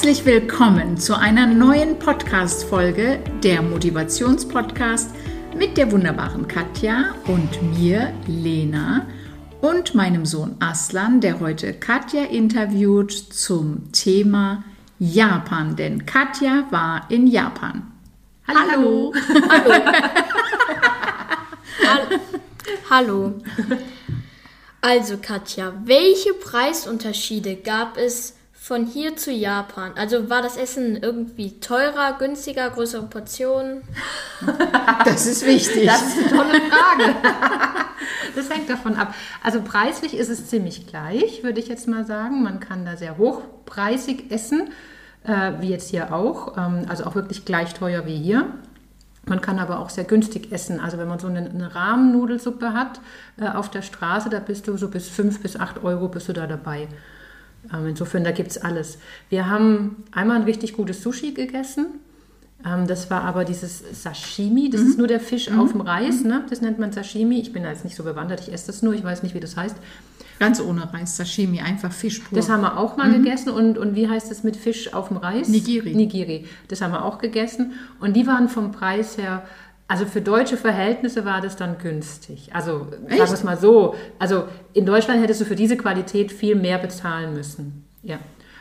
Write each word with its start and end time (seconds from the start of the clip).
Herzlich 0.00 0.24
willkommen 0.24 0.96
zu 0.96 1.18
einer 1.18 1.46
neuen 1.46 1.98
Podcast-Folge, 1.98 3.18
der 3.42 3.62
Motivationspodcast 3.62 5.10
mit 5.56 5.76
der 5.76 5.90
wunderbaren 5.92 6.46
Katja 6.46 7.14
und 7.26 7.78
mir, 7.78 8.12
Lena, 8.26 9.06
und 9.60 9.94
meinem 9.94 10.26
Sohn 10.26 10.56
Aslan, 10.60 11.20
der 11.20 11.40
heute 11.40 11.74
Katja 11.74 12.22
interviewt 12.24 13.12
zum 13.12 13.92
Thema 13.92 14.64
Japan, 14.98 15.76
denn 15.76 16.06
Katja 16.06 16.66
war 16.70 17.06
in 17.10 17.26
Japan. 17.26 17.90
Hallo. 18.46 19.12
Hallo. 19.12 19.12
Hallo. 19.48 19.82
Hallo. 22.90 23.34
Also 24.80 25.18
Katja, 25.20 25.74
welche 25.84 26.32
Preisunterschiede 26.34 27.56
gab 27.56 27.96
es 27.96 28.36
von 28.52 28.86
hier 28.86 29.16
zu 29.16 29.30
Japan? 29.30 29.92
Also 29.96 30.30
war 30.30 30.42
das 30.42 30.56
Essen 30.56 30.96
irgendwie 30.96 31.60
teurer, 31.60 32.16
günstiger, 32.18 32.70
größere 32.70 33.06
Portionen? 33.06 33.82
Das 35.04 35.26
ist 35.26 35.46
wichtig. 35.46 35.86
Das 35.86 36.02
ist 36.02 36.18
eine 36.18 36.28
tolle 36.28 36.60
Frage. 36.70 37.14
Das 38.34 38.48
hängt 38.50 38.68
davon 38.70 38.96
ab. 38.96 39.14
Also 39.42 39.60
preislich 39.62 40.14
ist 40.14 40.28
es 40.28 40.46
ziemlich 40.46 40.86
gleich, 40.86 41.42
würde 41.42 41.60
ich 41.60 41.68
jetzt 41.68 41.88
mal 41.88 42.04
sagen. 42.06 42.42
Man 42.42 42.60
kann 42.60 42.84
da 42.84 42.96
sehr 42.96 43.18
hochpreisig 43.18 44.30
essen, 44.30 44.70
äh, 45.24 45.52
wie 45.60 45.70
jetzt 45.70 45.90
hier 45.90 46.14
auch. 46.14 46.56
Ähm, 46.56 46.86
also 46.88 47.04
auch 47.04 47.14
wirklich 47.14 47.44
gleich 47.44 47.74
teuer 47.74 48.06
wie 48.06 48.16
hier. 48.16 48.46
Man 49.26 49.40
kann 49.40 49.58
aber 49.58 49.78
auch 49.78 49.90
sehr 49.90 50.04
günstig 50.04 50.50
essen. 50.50 50.80
Also 50.80 50.98
wenn 50.98 51.08
man 51.08 51.18
so 51.18 51.26
eine, 51.26 51.50
eine 51.50 51.74
Rahmennudelsuppe 51.74 52.72
hat 52.72 53.00
äh, 53.38 53.48
auf 53.48 53.70
der 53.70 53.82
Straße, 53.82 54.30
da 54.30 54.40
bist 54.40 54.66
du 54.66 54.76
so 54.76 54.88
bis 54.88 55.08
5 55.08 55.40
bis 55.40 55.56
8 55.56 55.84
Euro 55.84 56.08
bist 56.08 56.28
du 56.28 56.32
da 56.32 56.46
dabei. 56.46 56.88
Ähm, 57.72 57.88
insofern, 57.88 58.24
da 58.24 58.32
gibt 58.32 58.50
es 58.50 58.58
alles. 58.58 58.98
Wir 59.28 59.48
haben 59.48 60.04
einmal 60.12 60.36
ein 60.36 60.44
richtig 60.44 60.72
gutes 60.72 61.02
Sushi 61.02 61.32
gegessen. 61.32 62.00
Ähm, 62.64 62.86
das 62.86 63.10
war 63.10 63.22
aber 63.22 63.44
dieses 63.44 63.82
Sashimi. 64.02 64.70
Das 64.70 64.82
mhm. 64.82 64.88
ist 64.88 64.98
nur 64.98 65.06
der 65.06 65.20
Fisch 65.20 65.50
mhm. 65.50 65.60
auf 65.60 65.72
dem 65.72 65.80
Reis. 65.80 66.22
Ne? 66.22 66.44
Das 66.48 66.60
nennt 66.60 66.78
man 66.78 66.92
Sashimi. 66.92 67.40
Ich 67.40 67.52
bin 67.52 67.62
da 67.62 67.70
jetzt 67.70 67.84
nicht 67.84 67.96
so 67.96 68.04
bewandert. 68.04 68.40
Ich 68.40 68.52
esse 68.52 68.66
das 68.66 68.82
nur. 68.82 68.94
Ich 68.94 69.04
weiß 69.04 69.22
nicht, 69.22 69.34
wie 69.34 69.40
das 69.40 69.56
heißt. 69.56 69.76
Ganz 70.38 70.60
ohne 70.60 70.90
Reis, 70.92 71.18
Sashimi, 71.18 71.60
einfach 71.60 71.92
Fisch 71.92 72.20
pur. 72.20 72.36
Das 72.36 72.48
haben 72.48 72.62
wir 72.62 72.78
auch 72.78 72.96
mal 72.96 73.08
mhm. 73.08 73.22
gegessen. 73.22 73.50
Und, 73.50 73.76
und 73.76 73.94
wie 73.94 74.08
heißt 74.08 74.30
das 74.30 74.42
mit 74.42 74.56
Fisch 74.56 74.94
auf 74.94 75.08
dem 75.08 75.18
Reis? 75.18 75.48
Nigiri. 75.48 75.94
Nigiri. 75.94 76.46
Das 76.68 76.80
haben 76.80 76.92
wir 76.92 77.04
auch 77.04 77.18
gegessen. 77.18 77.72
Und 78.00 78.14
die 78.14 78.26
waren 78.26 78.48
vom 78.48 78.72
Preis 78.72 79.18
her 79.18 79.42
also 79.90 80.06
für 80.06 80.20
deutsche 80.20 80.56
Verhältnisse 80.56 81.24
war 81.24 81.40
das 81.40 81.56
dann 81.56 81.78
günstig. 81.78 82.50
Also 82.52 82.86
Echt? 83.08 83.18
sagen 83.18 83.30
wir 83.30 83.34
es 83.34 83.42
mal 83.42 83.56
so. 83.56 83.96
Also 84.20 84.44
in 84.72 84.86
Deutschland 84.86 85.20
hättest 85.20 85.40
du 85.40 85.44
für 85.44 85.56
diese 85.56 85.76
Qualität 85.76 86.30
viel 86.30 86.54
mehr 86.54 86.78
bezahlen 86.78 87.34
müssen. 87.34 87.84
Ja. 88.04 88.20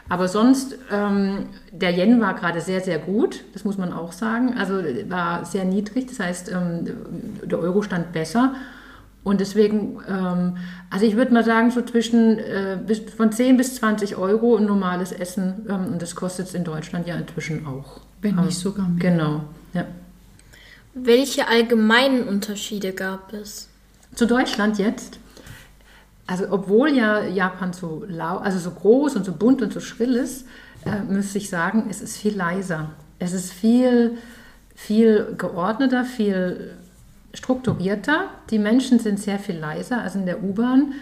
Aber 0.09 0.27
sonst, 0.27 0.75
ähm, 0.91 1.45
der 1.71 1.91
Yen 1.95 2.19
war 2.19 2.33
gerade 2.33 2.61
sehr, 2.61 2.81
sehr 2.81 2.97
gut, 2.97 3.43
das 3.53 3.63
muss 3.63 3.77
man 3.77 3.93
auch 3.93 4.11
sagen. 4.11 4.55
Also 4.57 4.81
war 5.07 5.45
sehr 5.45 5.65
niedrig, 5.65 6.07
das 6.07 6.19
heißt, 6.19 6.51
ähm, 6.51 6.89
der 7.43 7.59
Euro 7.59 7.83
stand 7.83 8.11
besser. 8.11 8.55
Und 9.23 9.41
deswegen, 9.41 9.99
ähm, 10.07 10.57
also 10.89 11.05
ich 11.05 11.15
würde 11.15 11.33
mal 11.33 11.43
sagen, 11.43 11.69
so 11.69 11.81
zwischen 11.83 12.39
äh, 12.39 12.79
bis, 12.85 12.99
von 12.99 13.31
10 13.31 13.57
bis 13.57 13.75
20 13.75 14.15
Euro 14.15 14.57
ein 14.57 14.65
normales 14.65 15.11
Essen. 15.11 15.67
Ähm, 15.69 15.93
und 15.93 16.01
das 16.01 16.15
kostet 16.15 16.47
es 16.47 16.53
in 16.55 16.63
Deutschland 16.63 17.05
ja 17.05 17.15
inzwischen 17.15 17.67
auch. 17.67 17.99
Wenn 18.21 18.35
nicht 18.35 18.45
ähm, 18.45 18.51
sogar 18.51 18.87
mehr. 18.87 19.11
Genau, 19.11 19.43
ja. 19.73 19.85
Welche 20.95 21.47
allgemeinen 21.47 22.23
Unterschiede 22.23 22.93
gab 22.93 23.31
es? 23.33 23.67
Zu 24.15 24.25
Deutschland 24.25 24.79
jetzt? 24.79 25.19
Also 26.29 26.45
obwohl 26.51 26.89
ja 26.89 27.23
Japan 27.23 27.73
so 27.73 28.05
lau, 28.07 28.37
also 28.37 28.59
so 28.59 28.69
groß 28.69 29.15
und 29.15 29.25
so 29.25 29.31
bunt 29.31 29.63
und 29.63 29.73
so 29.73 29.79
schrill 29.79 30.15
ist, 30.15 30.45
äh, 30.85 31.01
müsste 31.11 31.39
ich 31.39 31.49
sagen, 31.49 31.87
es 31.89 32.03
ist 32.03 32.17
viel 32.17 32.37
leiser. 32.37 32.91
Es 33.17 33.33
ist 33.33 33.51
viel, 33.51 34.19
viel 34.75 35.33
geordneter, 35.39 36.05
viel 36.05 36.75
strukturierter. 37.33 38.25
Die 38.51 38.59
Menschen 38.59 38.99
sind 38.99 39.19
sehr 39.19 39.39
viel 39.39 39.57
leiser. 39.57 40.03
Also 40.03 40.19
in 40.19 40.27
der 40.27 40.43
U-Bahn 40.43 40.93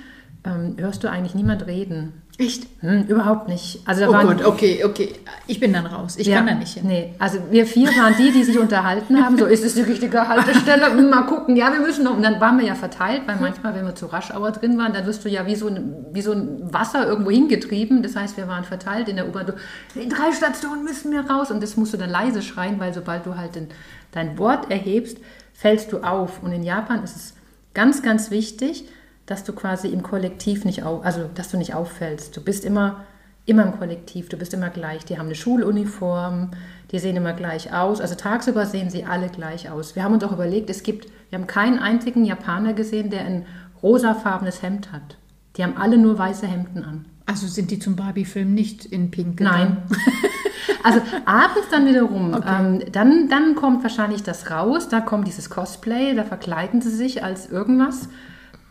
ähm, 0.46 0.78
hörst 0.78 1.04
du 1.04 1.10
eigentlich 1.10 1.36
niemand 1.36 1.68
reden. 1.68 2.22
Echt? 2.40 2.68
Hm, 2.82 3.06
überhaupt 3.08 3.48
nicht. 3.48 3.80
Also 3.86 4.02
da 4.02 4.10
oh 4.10 4.14
waren, 4.14 4.28
Gott, 4.28 4.46
okay, 4.46 4.84
okay. 4.84 5.12
Ich 5.48 5.60
bin 5.60 5.74
dann 5.74 5.88
raus. 5.88 6.18
Ich 6.18 6.28
ja, 6.28 6.38
kann 6.38 6.46
da 6.46 6.54
nicht 6.54 6.76
hin. 6.76 6.84
Nee, 6.86 7.16
also 7.18 7.40
wir 7.50 7.66
vier 7.66 7.88
waren 7.88 8.16
die, 8.16 8.32
die 8.32 8.44
sich 8.44 8.60
unterhalten 8.60 9.24
haben. 9.24 9.40
So, 9.40 9.48
ist 9.48 9.64
es 9.64 9.74
die 9.74 9.82
richtige 9.82 10.28
Haltestelle? 10.28 10.92
Hm, 10.92 11.10
mal 11.10 11.24
gucken. 11.24 11.56
Ja, 11.56 11.74
wir 11.74 11.80
müssen 11.80 12.04
noch. 12.04 12.16
Und 12.16 12.22
dann 12.22 12.40
waren 12.40 12.60
wir 12.60 12.66
ja 12.68 12.76
verteilt, 12.76 13.24
weil 13.26 13.38
manchmal, 13.38 13.74
wenn 13.74 13.86
wir 13.86 13.96
zu 13.96 14.06
Raschauer 14.06 14.52
drin 14.52 14.78
waren, 14.78 14.94
dann 14.94 15.08
wirst 15.08 15.26
du 15.26 15.30
ja 15.30 15.48
wie 15.48 15.56
so, 15.56 15.68
ein, 15.68 16.06
wie 16.12 16.22
so 16.22 16.32
ein 16.32 16.72
Wasser 16.72 17.08
irgendwo 17.08 17.32
hingetrieben. 17.32 18.04
Das 18.04 18.16
heißt, 18.16 18.38
wir 18.38 18.48
waren 18.48 18.66
verteilt 18.66 19.10
in 19.10 19.16
der 19.16 19.28
U-Bahn. 19.28 19.54
In 19.96 20.10
drei 20.12 20.32
Stationen 20.32 20.84
müssen 20.84 21.12
wir 21.12 21.22
raus. 21.22 21.50
Und 21.50 21.64
das 21.64 21.76
musst 21.76 21.94
du 21.94 21.98
dann 21.98 22.12
leise 22.12 22.44
schreien, 22.44 22.80
weil 22.80 22.94
sobald 22.94 23.26
du 23.26 23.36
halt 23.36 23.56
den, 23.56 23.70
dein 24.12 24.38
Wort 24.38 24.70
erhebst, 24.70 25.18
fällst 25.54 25.92
du 25.92 26.02
auf. 26.04 26.44
Und 26.44 26.52
in 26.52 26.62
Japan 26.62 27.04
ist 27.04 27.16
es 27.16 27.34
ganz, 27.74 28.04
ganz 28.04 28.30
wichtig, 28.30 28.88
dass 29.28 29.44
du 29.44 29.54
quasi 29.54 29.90
im 29.90 30.02
Kollektiv 30.02 30.66
nicht 30.66 30.84
auf, 30.84 31.06
also 31.06 31.30
dass 31.36 31.52
du 31.52 31.58
nicht 31.58 31.76
auffällst. 31.76 32.36
Du 32.36 32.42
bist 32.42 32.66
immer, 32.66 33.06
immer 33.46 33.64
im 33.64 33.78
Kollektiv, 33.78 34.30
du 34.30 34.38
bist 34.38 34.54
immer 34.54 34.70
gleich. 34.70 35.06
Die 35.06 35.20
haben 35.20 35.28
eine 35.28 35.36
Schuluniform, 35.36 36.52
die 36.92 36.98
sehen 36.98 37.18
immer 37.18 37.34
gleich 37.34 37.74
aus. 37.74 38.02
Also 38.02 38.16
tagsüber 38.16 38.66
sehen 38.66 38.90
sie 38.90 39.06
alle 39.06 39.28
gleich 39.28 39.70
aus. 39.70 39.96
Wir 39.96 40.04
haben 40.04 40.14
uns 40.14 40.24
auch 40.24 40.32
überlegt, 40.32 40.70
es 40.70 40.82
gibt, 40.82 41.08
wir 41.30 41.38
haben 41.38 41.46
keinen 41.46 41.78
einzigen 41.78 42.26
Japaner 42.26 42.74
gesehen, 42.74 43.10
der 43.10 43.26
ein 43.26 43.46
rosafarbenes 43.84 44.64
Hemd 44.64 44.92
hat. 44.94 45.18
Die 45.58 45.64
haben 45.64 45.78
alle 45.78 45.98
nur 45.98 46.18
weiße 46.18 46.48
Hemden 46.48 46.84
an. 46.84 47.06
Also 47.26 47.48
sind 47.48 47.70
die 47.72 47.80
zum 47.80 47.98
Barbie-Film 47.98 48.54
nicht 48.54 48.86
in 48.86 49.12
Pink 49.12 49.38
gegangen? 49.38 49.84
Nein. 49.90 50.00
Also 50.84 51.02
abends 51.26 51.68
dann 51.70 51.86
wiederum, 51.86 52.34
okay. 52.34 52.48
ähm, 52.60 52.82
dann, 52.94 53.28
dann 53.28 53.56
kommt 53.56 53.84
wahrscheinlich 53.84 54.24
das 54.24 54.50
raus, 54.52 54.88
da 54.88 55.02
kommt 55.02 55.28
dieses 55.28 55.50
Cosplay, 55.50 56.16
da 56.16 56.24
verkleiden 56.24 56.82
sie 56.82 56.92
sich 56.92 57.24
als 57.26 57.50
irgendwas. 57.50 58.08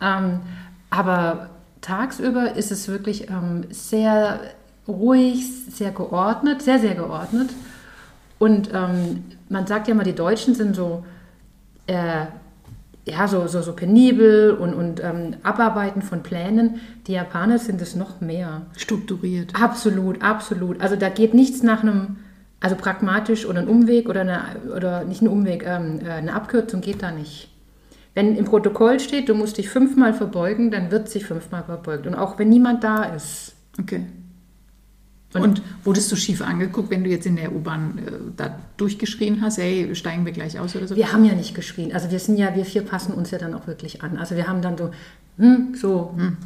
Ähm, 0.01 0.41
aber 0.89 1.49
tagsüber 1.81 2.55
ist 2.55 2.71
es 2.71 2.87
wirklich 2.87 3.29
ähm, 3.29 3.65
sehr 3.69 4.39
ruhig, 4.87 5.45
sehr 5.69 5.91
geordnet, 5.91 6.61
sehr, 6.61 6.79
sehr 6.79 6.95
geordnet. 6.95 7.49
Und 8.39 8.69
ähm, 8.73 9.23
man 9.49 9.67
sagt 9.67 9.87
ja 9.87 9.93
immer, 9.93 10.03
die 10.03 10.15
Deutschen 10.15 10.53
sind 10.53 10.75
so, 10.75 11.03
äh, 11.87 12.25
ja, 13.05 13.27
so, 13.27 13.47
so, 13.47 13.61
so 13.61 13.73
penibel 13.73 14.51
und, 14.51 14.73
und 14.73 15.03
ähm, 15.03 15.35
Abarbeiten 15.43 16.01
von 16.01 16.23
Plänen. 16.23 16.81
Die 17.07 17.13
Japaner 17.13 17.57
sind 17.57 17.81
es 17.81 17.95
noch 17.95 18.21
mehr. 18.21 18.63
Strukturiert. 18.75 19.53
Absolut, 19.59 20.21
absolut. 20.21 20.81
Also 20.81 20.95
da 20.95 21.09
geht 21.09 21.33
nichts 21.33 21.63
nach 21.63 21.81
einem, 21.81 22.17
also 22.59 22.75
pragmatisch 22.75 23.45
oder 23.45 23.59
ein 23.59 23.67
Umweg 23.67 24.09
oder, 24.09 24.21
eine, 24.21 24.41
oder 24.75 25.03
nicht 25.03 25.21
ein 25.21 25.27
Umweg, 25.27 25.65
ähm, 25.65 25.99
äh, 26.05 26.11
eine 26.11 26.33
Abkürzung 26.33 26.81
geht 26.81 27.01
da 27.01 27.11
nicht. 27.11 27.49
Wenn 28.17 28.35
im 28.35 28.45
Protokoll 28.45 28.99
steht, 28.99 29.29
du 29.29 29.35
musst 29.35 29.59
dich 29.59 29.69
fünfmal 29.69 30.11
verbeugen, 30.11 30.71
dann 30.71 30.89
wird 30.89 31.07
sich 31.07 31.23
fünfmal 31.23 31.63
verbeugt. 31.63 32.07
Und 32.07 32.15
auch 32.15 32.39
wenn 32.39 32.49
niemand 32.49 32.83
da 32.83 33.03
ist. 33.03 33.53
Okay. 33.79 34.07
Und, 35.35 35.43
und, 35.43 35.61
wurdest 35.83 36.11
du 36.11 36.15
schief 36.15 36.41
angeguckt, 36.41 36.89
wenn 36.89 37.03
du 37.03 37.11
jetzt 37.11 37.27
in 37.27 37.35
der 37.35 37.53
U-Bahn 37.53 37.99
äh, 37.99 38.11
da 38.35 38.57
durchgeschrien 38.77 39.43
hast, 39.43 39.59
hey, 39.59 39.93
steigen 39.93 40.25
wir 40.25 40.33
gleich 40.33 40.59
aus 40.59 40.75
oder 40.75 40.87
so? 40.87 40.95
Wir 40.95 41.13
haben 41.13 41.25
ja 41.25 41.35
nicht 41.35 41.53
geschrien. 41.53 41.93
Also 41.93 42.09
wir 42.09 42.17
sind 42.17 42.39
ja, 42.39 42.55
wir 42.55 42.65
vier 42.65 42.81
passen 42.81 43.13
uns 43.13 43.29
ja 43.29 43.37
dann 43.37 43.53
auch 43.53 43.67
wirklich 43.67 44.01
an. 44.01 44.17
Also 44.17 44.35
wir 44.35 44.47
haben 44.47 44.63
dann 44.63 44.79
so, 44.79 44.89
hm, 45.37 45.75
so, 45.75 46.15
hm. 46.17 46.37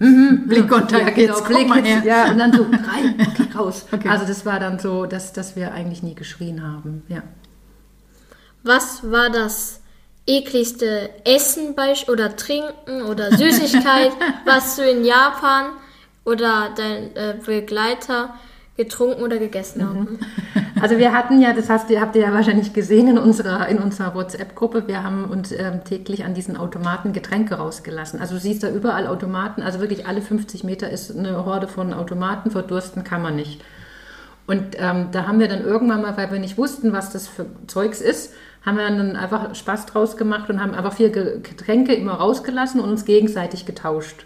Mhm, 0.00 0.42
Blickkontakt, 0.48 1.06
ja, 1.06 1.10
genau, 1.10 1.36
jetzt 1.36 1.46
Blick, 1.46 1.68
mal 1.68 1.84
her. 1.84 2.02
Ja, 2.04 2.32
und 2.32 2.38
dann 2.38 2.52
so 2.52 2.64
rein, 2.64 3.14
okay, 3.20 3.46
raus. 3.56 3.86
Okay. 3.92 4.08
Also 4.08 4.26
das 4.26 4.44
war 4.44 4.58
dann 4.58 4.80
so, 4.80 5.06
dass, 5.06 5.32
dass 5.32 5.54
wir 5.54 5.72
eigentlich 5.72 6.02
nie 6.02 6.16
geschrien 6.16 6.64
haben, 6.64 7.04
ja. 7.06 7.22
Was 8.64 9.08
war 9.08 9.30
das 9.30 9.81
ekligste 10.26 11.10
Essen 11.24 11.74
oder 12.08 12.36
Trinken 12.36 13.02
oder 13.08 13.36
Süßigkeit, 13.36 14.12
was 14.44 14.76
du 14.76 14.82
in 14.82 15.04
Japan 15.04 15.72
oder 16.24 16.70
dein 16.76 17.16
äh, 17.16 17.34
Begleiter 17.44 18.34
getrunken 18.76 19.22
oder 19.22 19.38
gegessen 19.38 19.86
haben? 19.86 19.98
Mhm. 20.00 20.18
Also 20.80 20.98
wir 20.98 21.12
hatten 21.12 21.40
ja, 21.40 21.52
das 21.52 21.68
hast, 21.68 21.88
habt 21.90 22.16
ihr 22.16 22.22
ja 22.22 22.32
wahrscheinlich 22.32 22.72
gesehen 22.72 23.06
in 23.06 23.18
unserer, 23.18 23.68
in 23.68 23.78
unserer 23.78 24.16
WhatsApp-Gruppe, 24.16 24.88
wir 24.88 25.04
haben 25.04 25.26
uns 25.26 25.52
ähm, 25.52 25.84
täglich 25.84 26.24
an 26.24 26.34
diesen 26.34 26.56
Automaten 26.56 27.12
Getränke 27.12 27.54
rausgelassen. 27.54 28.20
Also 28.20 28.34
du 28.34 28.40
siehst 28.40 28.64
da 28.64 28.68
überall 28.68 29.06
Automaten, 29.06 29.62
also 29.62 29.78
wirklich 29.78 30.06
alle 30.06 30.22
50 30.22 30.64
Meter 30.64 30.90
ist 30.90 31.16
eine 31.16 31.44
Horde 31.44 31.68
von 31.68 31.92
Automaten, 31.92 32.50
verdursten 32.50 33.04
kann 33.04 33.22
man 33.22 33.36
nicht. 33.36 33.60
Und 34.48 34.76
ähm, 34.76 35.08
da 35.12 35.28
haben 35.28 35.38
wir 35.38 35.46
dann 35.46 35.64
irgendwann 35.64 36.02
mal, 36.02 36.16
weil 36.16 36.32
wir 36.32 36.40
nicht 36.40 36.58
wussten, 36.58 36.92
was 36.92 37.12
das 37.12 37.28
für 37.28 37.46
Zeugs 37.68 38.00
ist, 38.00 38.34
haben 38.64 38.76
wir 38.76 38.88
dann 38.88 39.16
einfach 39.16 39.54
Spaß 39.54 39.86
draus 39.86 40.16
gemacht 40.16 40.48
und 40.48 40.60
haben 40.60 40.74
einfach 40.74 40.92
vier 40.92 41.10
Getränke 41.10 41.94
immer 41.94 42.14
rausgelassen 42.14 42.80
und 42.80 42.90
uns 42.90 43.04
gegenseitig 43.04 43.66
getauscht. 43.66 44.24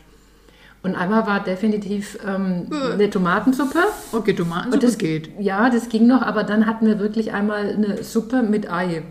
Und 0.82 0.94
einmal 0.94 1.26
war 1.26 1.42
definitiv 1.42 2.18
ähm, 2.24 2.68
äh. 2.70 2.92
eine 2.92 3.10
Tomatensuppe. 3.10 3.80
Okay, 4.12 4.34
Tomatensuppe 4.34 4.86
das 4.86 4.98
geht. 4.98 5.30
Ja, 5.40 5.68
das 5.68 5.88
ging 5.88 6.06
noch, 6.06 6.22
aber 6.22 6.44
dann 6.44 6.66
hatten 6.66 6.86
wir 6.86 7.00
wirklich 7.00 7.32
einmal 7.32 7.70
eine 7.70 8.02
Suppe 8.04 8.42
mit 8.42 8.70
Ei. 8.70 9.02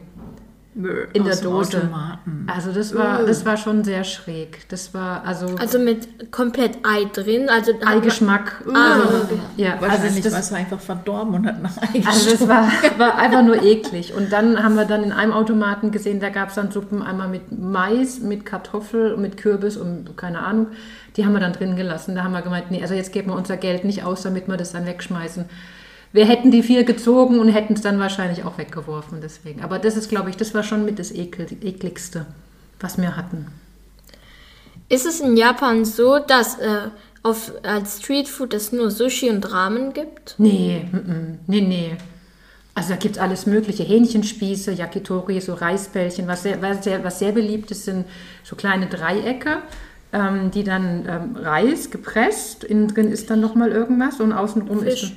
Bö, 0.77 1.05
in 1.13 1.23
der 1.23 1.37
Dose. 1.37 1.77
Automaten. 1.77 2.47
Also 2.53 2.73
das 2.73 2.93
war, 2.93 3.19
Bö. 3.19 3.27
das 3.27 3.45
war 3.45 3.55
schon 3.55 3.85
sehr 3.85 4.03
schräg. 4.03 4.67
Das 4.67 4.93
war 4.93 5.23
also, 5.23 5.55
Also 5.57 5.79
mit 5.79 6.33
komplett 6.33 6.79
Ei 6.83 7.05
drin. 7.13 7.47
Also 7.47 7.71
Eigeschmack. 7.85 8.61
Ah, 8.73 8.95
also, 8.95 9.23
okay. 9.23 9.39
ja, 9.55 9.75
also 9.75 9.87
Wahrscheinlich 9.87 10.23
das, 10.23 10.33
war 10.33 10.39
es 10.41 10.51
einfach 10.51 10.81
verdorben 10.81 11.35
und 11.35 11.47
hat 11.47 11.63
nach 11.63 11.77
Also 12.05 12.31
das 12.31 12.45
war, 12.45 12.69
war 12.97 13.17
einfach 13.17 13.41
nur 13.41 13.63
eklig. 13.63 14.13
Und 14.13 14.33
dann 14.33 14.61
haben 14.61 14.75
wir 14.75 14.83
dann 14.83 15.03
in 15.03 15.13
einem 15.13 15.31
Automaten 15.31 15.91
gesehen, 15.91 16.19
da 16.19 16.27
gab 16.27 16.49
es 16.49 16.55
dann 16.55 16.71
Suppen 16.71 17.01
einmal 17.01 17.29
mit 17.29 17.57
Mais, 17.57 18.19
mit 18.19 18.45
Kartoffel 18.45 19.13
und 19.13 19.21
mit 19.21 19.37
Kürbis 19.37 19.77
und 19.77 20.17
keine 20.17 20.39
Ahnung. 20.39 20.67
Die 21.15 21.25
haben 21.25 21.31
wir 21.31 21.39
dann 21.39 21.53
drin 21.53 21.77
gelassen. 21.77 22.15
Da 22.15 22.25
haben 22.25 22.33
wir 22.33 22.41
gemeint, 22.41 22.69
nee, 22.69 22.81
also 22.81 22.95
jetzt 22.95 23.13
geben 23.13 23.29
wir 23.29 23.37
unser 23.37 23.55
Geld 23.55 23.85
nicht 23.85 24.03
aus, 24.03 24.23
damit 24.23 24.49
wir 24.49 24.57
das 24.57 24.73
dann 24.73 24.85
wegschmeißen. 24.85 25.45
Wir 26.15 26.25
hätten 26.25 26.49
die 26.49 26.63
vier 26.63 26.85
gezogen 26.85 27.39
und 27.39 27.49
hätten 27.49 27.73
es 27.73 27.81
dann 27.81 27.99
wahrscheinlich 27.99 28.45
auch 28.45 28.57
weggeworfen 28.57 29.19
deswegen. 29.21 29.61
Aber 29.61 29.79
das 29.79 29.97
ist, 29.97 30.07
glaube 30.07 30.29
ich, 30.29 30.37
das 30.37 30.53
war 30.53 30.63
schon 30.63 30.85
mit 30.85 30.97
das 30.97 31.11
Ekel, 31.11 31.45
ekligste, 31.61 32.25
was 32.79 32.97
wir 32.97 33.17
hatten. 33.17 33.47
Ist 34.87 35.05
es 35.05 35.19
in 35.19 35.35
Japan 35.35 35.83
so, 35.83 36.19
dass 36.19 36.57
äh, 36.59 36.83
auf, 37.21 37.51
als 37.63 37.99
Streetfood 37.99 38.53
es 38.53 38.71
nur 38.71 38.91
Sushi 38.91 39.29
und 39.29 39.51
Ramen 39.51 39.91
gibt? 39.91 40.35
Nee, 40.37 40.87
mm, 40.89 40.95
mm, 40.95 41.39
nee, 41.47 41.59
nee. 41.59 41.97
Also 42.75 42.91
da 42.91 42.95
gibt 42.95 43.17
es 43.17 43.21
alles 43.21 43.45
mögliche. 43.45 43.83
Hähnchenspieße, 43.83 44.71
Yakitori, 44.71 45.41
so 45.41 45.53
Reisbällchen. 45.53 46.29
Was 46.29 46.43
sehr, 46.43 46.61
was 46.61 46.81
sehr, 46.85 47.03
was 47.03 47.19
sehr 47.19 47.33
beliebt 47.33 47.71
ist, 47.71 47.83
sind 47.83 48.05
so 48.45 48.55
kleine 48.55 48.87
Dreiecke, 48.87 49.57
ähm, 50.13 50.49
die 50.49 50.63
dann 50.63 51.05
ähm, 51.09 51.35
Reis 51.35 51.91
gepresst. 51.91 52.63
Innen 52.63 52.87
drin 52.87 53.11
ist 53.11 53.29
dann 53.29 53.41
nochmal 53.41 53.73
irgendwas 53.73 54.21
und 54.21 54.31
außenrum 54.31 54.79
Fisch. 54.79 55.03
ist... 55.03 55.13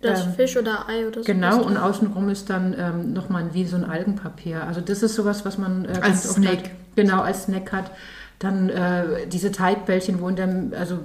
Das 0.00 0.24
Ähm, 0.24 0.34
Fisch 0.34 0.56
oder 0.56 0.88
Ei 0.88 1.06
oder 1.06 1.22
so? 1.22 1.26
Genau, 1.26 1.62
und 1.62 1.76
außenrum 1.76 2.28
ist 2.30 2.48
dann 2.48 2.74
ähm, 2.78 3.12
nochmal 3.12 3.50
wie 3.52 3.66
so 3.66 3.76
ein 3.76 3.84
Algenpapier. 3.84 4.64
Also 4.64 4.80
das 4.80 5.02
ist 5.02 5.14
sowas, 5.14 5.44
was 5.44 5.58
man 5.58 5.84
äh, 5.84 5.88
Als 5.88 6.00
ganz 6.00 6.26
oft 6.26 6.34
Snack. 6.36 6.52
Hat, 6.52 6.70
genau, 6.96 7.20
als 7.20 7.44
Snack 7.44 7.72
hat. 7.72 7.90
Dann 8.38 8.70
äh, 8.70 9.26
diese 9.26 9.52
Teigbällchen, 9.52 10.20
wo 10.20 10.28
in 10.28 10.36
der, 10.36 10.78
also 10.78 10.98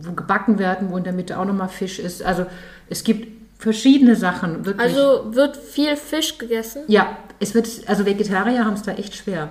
wo 0.00 0.12
gebacken 0.12 0.58
werden, 0.58 0.90
wo 0.90 0.96
in 0.96 1.04
der 1.04 1.12
Mitte 1.12 1.38
auch 1.38 1.44
nochmal 1.44 1.68
Fisch 1.68 2.00
ist. 2.00 2.24
Also 2.24 2.46
es 2.88 3.04
gibt 3.04 3.28
verschiedene 3.60 4.16
Sachen, 4.16 4.66
wirklich. 4.66 4.96
Also 4.96 5.34
wird 5.34 5.56
viel 5.56 5.96
Fisch 5.96 6.38
gegessen? 6.38 6.82
ja, 6.88 7.16
es 7.38 7.54
wird, 7.54 7.68
also 7.86 8.04
Vegetarier 8.06 8.64
haben 8.64 8.74
es 8.74 8.82
da 8.82 8.92
echt 8.92 9.14
schwer. 9.14 9.50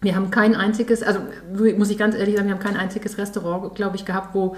Wir 0.00 0.16
haben 0.16 0.30
kein 0.30 0.54
einziges, 0.56 1.02
also 1.02 1.20
muss 1.76 1.90
ich 1.90 1.98
ganz 1.98 2.16
ehrlich 2.16 2.36
sagen, 2.36 2.48
wir 2.48 2.54
haben 2.54 2.62
kein 2.62 2.76
einziges 2.76 3.18
Restaurant, 3.18 3.74
glaube 3.74 3.96
ich, 3.96 4.04
gehabt, 4.04 4.34
wo, 4.34 4.56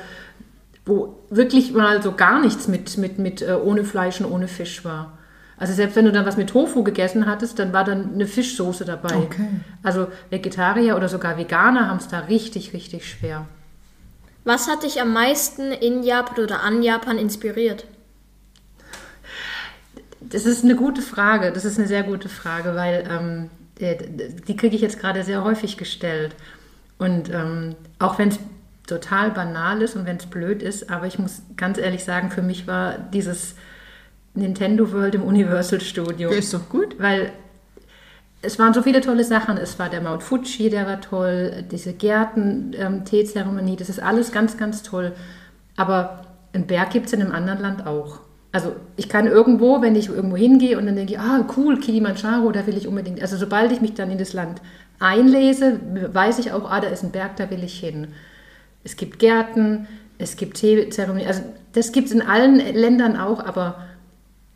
wo 0.87 1.19
wirklich 1.31 1.73
mal 1.73 2.03
so 2.03 2.13
gar 2.13 2.41
nichts 2.41 2.69
mit, 2.69 2.99
mit, 2.99 3.19
mit 3.19 3.43
äh, 3.43 3.55
ohne 3.55 3.85
Fleisch 3.85 4.21
und 4.21 4.31
ohne 4.31 4.49
Fisch 4.49 4.85
war. 4.85 5.19
Also 5.57 5.73
selbst 5.73 5.97
wenn 5.97 6.05
du 6.05 6.13
dann 6.13 6.27
was 6.27 6.37
mit 6.37 6.51
Tofu 6.51 6.83
gegessen 6.83 7.27
hattest, 7.27 7.59
dann 7.59 7.73
war 7.73 7.85
dann 7.85 8.15
eine 8.15 8.27
Fischsoße 8.27 8.85
dabei. 8.85 9.17
Okay. 9.17 9.49
Also 9.83 10.09
Vegetarier 10.31 10.97
oder 10.97 11.09
sogar 11.09 11.39
Veganer 11.39 11.89
haben 11.89 11.99
es 11.99 12.09
da 12.09 12.21
richtig, 12.21 12.73
richtig 12.73 13.09
schwer. 13.09 13.47
Was 14.45 14.69
hat 14.69 14.83
dich 14.83 15.01
am 15.01 15.13
meisten 15.13 15.73
in 15.73 16.03
Japan 16.03 16.45
oder 16.45 16.63
an 16.63 16.83
Japan 16.83 17.19
inspiriert? 17.19 17.87
Das 20.21 20.45
ist 20.45 20.65
eine 20.65 20.77
gute 20.77 21.03
Frage. 21.03 21.53
Das 21.53 21.65
ist 21.65 21.79
eine 21.79 21.87
sehr 21.87 22.03
gute 22.03 22.29
Frage, 22.29 22.75
weil 22.75 23.05
ähm, 23.09 23.51
äh, 23.79 23.97
die 24.47 24.57
kriege 24.57 24.75
ich 24.75 24.83
jetzt 24.83 24.99
gerade 24.99 25.23
sehr 25.23 25.45
häufig 25.45 25.77
gestellt. 25.77 26.35
Und 26.99 27.31
ähm, 27.31 27.75
auch 27.99 28.19
wenn 28.19 28.29
es 28.29 28.39
total 28.87 29.31
banal 29.31 29.83
ist 29.83 29.97
und 29.97 30.07
wenn 30.07 30.17
es 30.17 30.27
blöd 30.27 30.63
ist, 30.63 30.91
aber 30.91 31.07
ich 31.07 31.19
muss 31.19 31.43
ganz 31.57 31.79
ehrlich 31.79 32.05
sagen, 32.05 32.31
für 32.31 32.43
mich 32.43 32.67
war 32.67 32.99
dieses 32.99 33.55
Nintendo 34.35 34.93
World 34.93 35.15
im 35.15 35.23
Universal 35.23 35.81
Studio. 35.81 36.31
Ist 36.31 36.53
doch 36.53 36.69
gut. 36.69 36.97
Weil 36.99 37.33
es 38.43 38.59
waren 38.59 38.75
so 38.75 38.83
viele 38.83 39.01
tolle 39.01 39.25
Sachen. 39.25 39.57
Es 39.57 39.79
war 39.79 39.89
der 39.89 40.01
Mount 40.01 40.23
Fuji, 40.23 40.69
der 40.71 40.87
war 40.87 41.01
toll. 41.01 41.65
Diese 41.71 41.93
Gärten-Teezeremonie, 41.93 43.77
das 43.77 43.89
ist 43.89 44.03
alles 44.03 44.33
ganz, 44.33 44.57
ganz 44.57 44.83
toll. 44.83 45.13
Aber 45.77 46.27
einen 46.53 46.67
Berg 46.67 46.91
gibt 46.91 47.07
es 47.07 47.13
in 47.13 47.23
einem 47.23 47.33
anderen 47.33 47.61
Land 47.61 47.87
auch. 47.87 48.21
Also 48.53 48.77
ich 48.97 49.09
kann 49.09 49.27
irgendwo, 49.27 49.83
wenn 49.83 49.97
ich 49.97 50.09
irgendwo 50.09 50.37
hingehe 50.37 50.79
und 50.79 50.87
dann 50.87 50.95
denke 50.95 51.15
ich, 51.15 51.19
ah 51.19 51.45
cool, 51.57 51.81
Kilimanjaro, 51.81 52.53
da 52.53 52.67
will 52.67 52.77
ich 52.77 52.87
unbedingt. 52.87 53.21
Also 53.21 53.37
sobald 53.37 53.73
ich 53.73 53.81
mich 53.81 53.95
dann 53.95 54.13
in 54.13 54.19
das 54.19 54.33
Land 54.33 54.61
einlese, 55.01 55.81
weiß 56.13 56.39
ich 56.39 56.53
auch, 56.53 56.71
ah, 56.71 56.81
da 56.81 56.89
ist 56.89 57.03
ein 57.03 57.11
Berg, 57.11 57.35
da 57.37 57.51
will 57.51 57.65
ich 57.65 57.81
hin. 57.81 58.09
Es 58.85 58.97
gibt 58.97 59.19
Gärten, 59.19 59.89
es 60.19 60.37
gibt 60.37 60.59
Teezeremonien. 60.59 61.27
Also 61.27 61.43
das 61.73 61.93
gibt 61.93 62.09
es 62.09 62.15
in 62.15 62.23
allen 62.23 62.57
Ländern 62.57 63.17
auch, 63.17 63.45
aber 63.45 63.85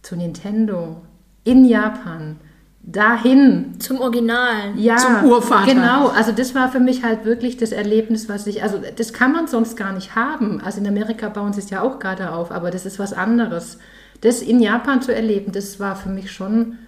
zu 0.02 0.16
Nintendo 0.16 1.02
in 1.44 1.64
Japan 1.64 2.36
dahin 2.82 3.78
Zum 3.80 4.00
Originalen. 4.00 4.78
ja, 4.78 4.96
Zum 4.96 5.24
Urvater. 5.24 5.74
Genau, 5.74 6.08
also 6.08 6.32
das 6.32 6.54
war 6.54 6.70
für 6.70 6.80
mich 6.80 7.02
halt 7.02 7.24
wirklich 7.24 7.58
das 7.58 7.72
Erlebnis, 7.72 8.28
was 8.28 8.46
ich, 8.46 8.62
also 8.62 8.80
das 8.96 9.12
kann 9.12 9.32
man 9.32 9.46
sonst 9.46 9.76
gar 9.76 9.92
nicht 9.92 10.14
haben. 10.14 10.60
Also 10.62 10.80
in 10.80 10.86
Amerika 10.86 11.28
bauen 11.28 11.52
sie 11.52 11.60
es 11.60 11.68
ja 11.68 11.82
auch 11.82 11.98
gerade 11.98 12.32
auf, 12.32 12.50
aber 12.50 12.70
das 12.70 12.86
ist 12.86 12.98
was 12.98 13.12
anderes. 13.12 13.78
Das 14.22 14.40
in 14.40 14.60
Japan 14.60 15.02
zu 15.02 15.14
erleben, 15.14 15.52
das 15.52 15.78
war 15.78 15.96
für 15.96 16.08
mich 16.08 16.32
schon 16.32 16.78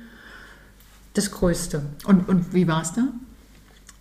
das 1.13 1.31
Größte. 1.31 1.83
Und, 2.07 2.29
und 2.29 2.55
wie 2.55 2.67
war 2.67 2.81
es 2.83 2.93
da? 2.93 3.03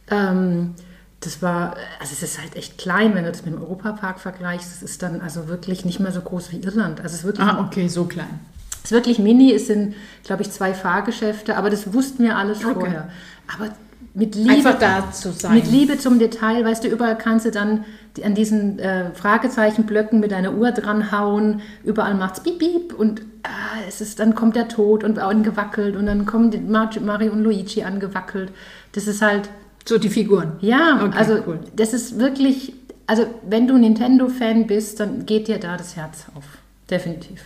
Ähm, 0.09 0.75
das 1.21 1.41
war, 1.41 1.75
also 1.99 2.13
es 2.13 2.23
ist 2.23 2.39
halt 2.41 2.55
echt 2.55 2.77
klein, 2.77 3.13
wenn 3.15 3.25
du 3.25 3.31
das 3.31 3.43
mit 3.45 3.53
dem 3.53 3.61
Europapark 3.61 4.19
vergleichst. 4.19 4.71
Es 4.77 4.81
ist 4.83 5.03
dann 5.03 5.19
also 5.21 5.47
wirklich 5.47 5.83
nicht 5.85 5.99
mehr 5.99 6.11
so 6.13 6.21
groß 6.21 6.51
wie 6.51 6.57
Irland. 6.61 7.01
Also 7.01 7.13
es 7.13 7.19
ist 7.19 7.23
wirklich 7.25 7.45
Ah, 7.45 7.59
okay, 7.65 7.87
so 7.89 8.05
klein. 8.05 8.39
es 8.77 8.85
ist 8.85 8.91
wirklich 8.91 9.19
mini, 9.19 9.51
es 9.53 9.67
sind, 9.67 9.95
glaube 10.23 10.43
ich, 10.43 10.51
zwei 10.51 10.73
Fahrgeschäfte, 10.73 11.57
aber 11.57 11.69
das 11.69 11.93
wussten 11.93 12.23
wir 12.23 12.37
alles 12.37 12.63
Okay. 12.63 12.73
vorher. 12.73 13.09
Aber 13.53 13.69
mit 14.13 14.33
Liebe, 14.35 14.51
Einfach 14.51 14.79
da 14.79 15.11
zu 15.11 15.31
sein. 15.31 15.53
mit 15.55 15.67
Liebe 15.67 15.97
zum 15.97 16.19
Detail, 16.19 16.63
weißt 16.65 16.83
du, 16.83 16.87
überall 16.87 17.17
kannst 17.17 17.45
du 17.45 17.51
dann 17.51 17.85
an 18.23 18.33
diesen 18.33 18.79
äh, 18.79 19.11
Fragezeichenblöcken 19.13 20.19
mit 20.19 20.31
deiner 20.31 20.53
Uhr 20.53 20.71
dranhauen, 20.71 21.61
überall 21.83 22.15
macht's 22.15 22.41
piep 22.41 22.59
piep 22.59 22.93
und 22.93 23.21
ah, 23.43 23.49
es 23.87 24.01
ist, 24.01 24.19
dann 24.19 24.35
kommt 24.35 24.55
der 24.55 24.67
Tod 24.67 25.03
und 25.03 25.19
angewackelt 25.19 25.95
und 25.95 26.05
dann 26.07 26.25
kommen 26.25 26.51
Mario 26.69 27.31
und 27.31 27.43
Luigi 27.43 27.83
angewackelt. 27.83 28.51
Das 28.93 29.05
ist 29.07 29.21
halt, 29.21 29.49
So 29.85 29.97
die 29.97 30.09
Figuren. 30.09 30.57
ja, 30.61 31.01
Okay, 31.03 31.17
also 31.17 31.43
cool. 31.47 31.59
das 31.75 31.93
ist 31.93 32.19
wirklich, 32.19 32.73
also 33.07 33.25
wenn 33.47 33.67
du 33.67 33.77
Nintendo-Fan 33.77 34.67
bist, 34.67 34.99
dann 34.99 35.25
geht 35.25 35.47
dir 35.47 35.57
da 35.59 35.77
das 35.77 35.95
Herz 35.95 36.25
auf. 36.35 36.43
Definitiv. 36.89 37.41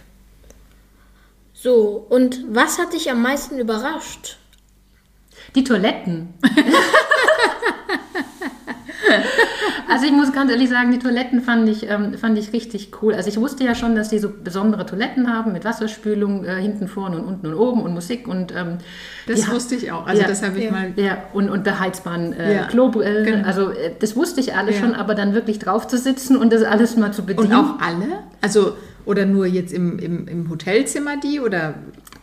So, 1.53 2.05
und 2.09 2.43
was 2.49 2.77
hat 2.79 2.93
dich 2.93 3.09
am 3.09 3.21
meisten 3.21 3.57
überrascht? 3.59 4.37
Die 5.55 5.63
Toiletten. 5.63 6.33
also 9.89 10.05
ich 10.05 10.11
muss 10.11 10.31
ganz 10.33 10.51
ehrlich 10.51 10.69
sagen, 10.69 10.91
die 10.91 10.99
Toiletten 10.99 11.41
fand 11.41 11.67
ich, 11.69 11.89
ähm, 11.89 12.13
fand 12.17 12.37
ich 12.37 12.53
richtig 12.53 12.91
cool. 13.01 13.13
Also 13.13 13.29
ich 13.29 13.37
wusste 13.39 13.63
ja 13.63 13.75
schon, 13.75 13.95
dass 13.95 14.09
die 14.09 14.19
so 14.19 14.29
besondere 14.29 14.85
Toiletten 14.85 15.31
haben 15.33 15.51
mit 15.53 15.65
Wasserspülung 15.65 16.45
äh, 16.45 16.55
hinten, 16.61 16.87
vorne 16.87 17.17
und 17.17 17.25
unten 17.25 17.47
und 17.47 17.53
oben 17.55 17.81
und 17.81 17.93
Musik 17.93 18.27
und 18.27 18.53
ähm, 18.55 18.77
Das 19.27 19.47
ha- 19.47 19.53
wusste 19.53 19.75
ich 19.75 19.91
auch. 19.91 20.05
Also 20.07 20.21
Ja. 20.21 20.27
das 20.27 20.43
habe 20.43 20.57
ich 20.57 20.65
Ja. 20.65 20.71
mal. 20.71 20.93
ja, 20.95 21.17
und, 21.33 21.49
und 21.49 21.63
beheizbaren 21.63 22.33
äh, 22.33 22.55
Ja, 22.55 22.63
Klobrillen. 22.65 23.25
genau. 23.25 23.47
Also 23.47 23.69
äh, 23.71 23.91
das 23.99 24.15
wusste 24.15 24.39
ich 24.41 24.55
alles 24.55 24.75
Ja. 24.75 24.81
schon, 24.81 24.95
aber 24.95 25.15
dann 25.15 25.33
wirklich 25.33 25.59
drauf 25.59 25.87
zu 25.87 25.97
sitzen 25.97 26.35
und 26.37 26.53
das 26.53 26.63
alles 26.63 26.95
mal 26.97 27.11
zu 27.13 27.23
bedienen. 27.25 27.47
Und 27.51 27.53
auch 27.55 27.79
alle? 27.79 28.07
Also, 28.41 28.73
oder 29.05 29.25
nur 29.25 29.45
jetzt 29.45 29.73
im, 29.73 29.99
im, 29.99 30.27
im 30.27 30.49
Hotelzimmer 30.49 31.17
die? 31.17 31.39
Oder 31.41 31.73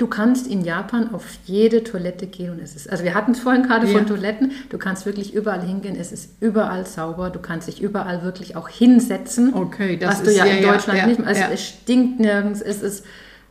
Du 0.00 0.06
kannst 0.06 0.46
in 0.46 0.64
Japan 0.64 1.12
auf 1.12 1.26
jede 1.44 1.84
Toilette 1.84 2.26
gehen 2.26 2.52
und 2.52 2.58
es 2.62 2.74
ist, 2.74 2.88
also 2.90 3.04
wir 3.04 3.12
hatten 3.12 3.32
es 3.32 3.40
vorhin 3.40 3.64
gerade 3.64 3.86
Ja. 3.86 3.98
von 3.98 4.06
Toiletten, 4.06 4.52
du 4.70 4.78
kannst 4.78 5.04
wirklich 5.04 5.34
überall 5.34 5.60
hingehen, 5.60 5.94
es 5.94 6.10
ist 6.10 6.30
überall 6.40 6.86
sauber, 6.86 7.28
du 7.28 7.38
kannst 7.38 7.68
dich 7.68 7.82
überall 7.82 8.22
wirklich 8.24 8.56
auch 8.56 8.70
hinsetzen. 8.70 9.52
Okay, 9.52 9.98
das 9.98 10.12
was 10.16 10.22
du 10.22 10.30
ist- 10.30 10.38
ja, 10.38 10.46
ja, 10.46 10.54
in 10.54 10.62
Deutschland 10.62 10.98
ja, 11.00 11.06
nicht 11.06 11.18
mehr, 11.18 11.28
also 11.28 11.42
es 11.52 11.62
stinkt 11.68 12.18
nirgends, 12.18 12.62
es 12.62 12.80
ist 12.80 13.04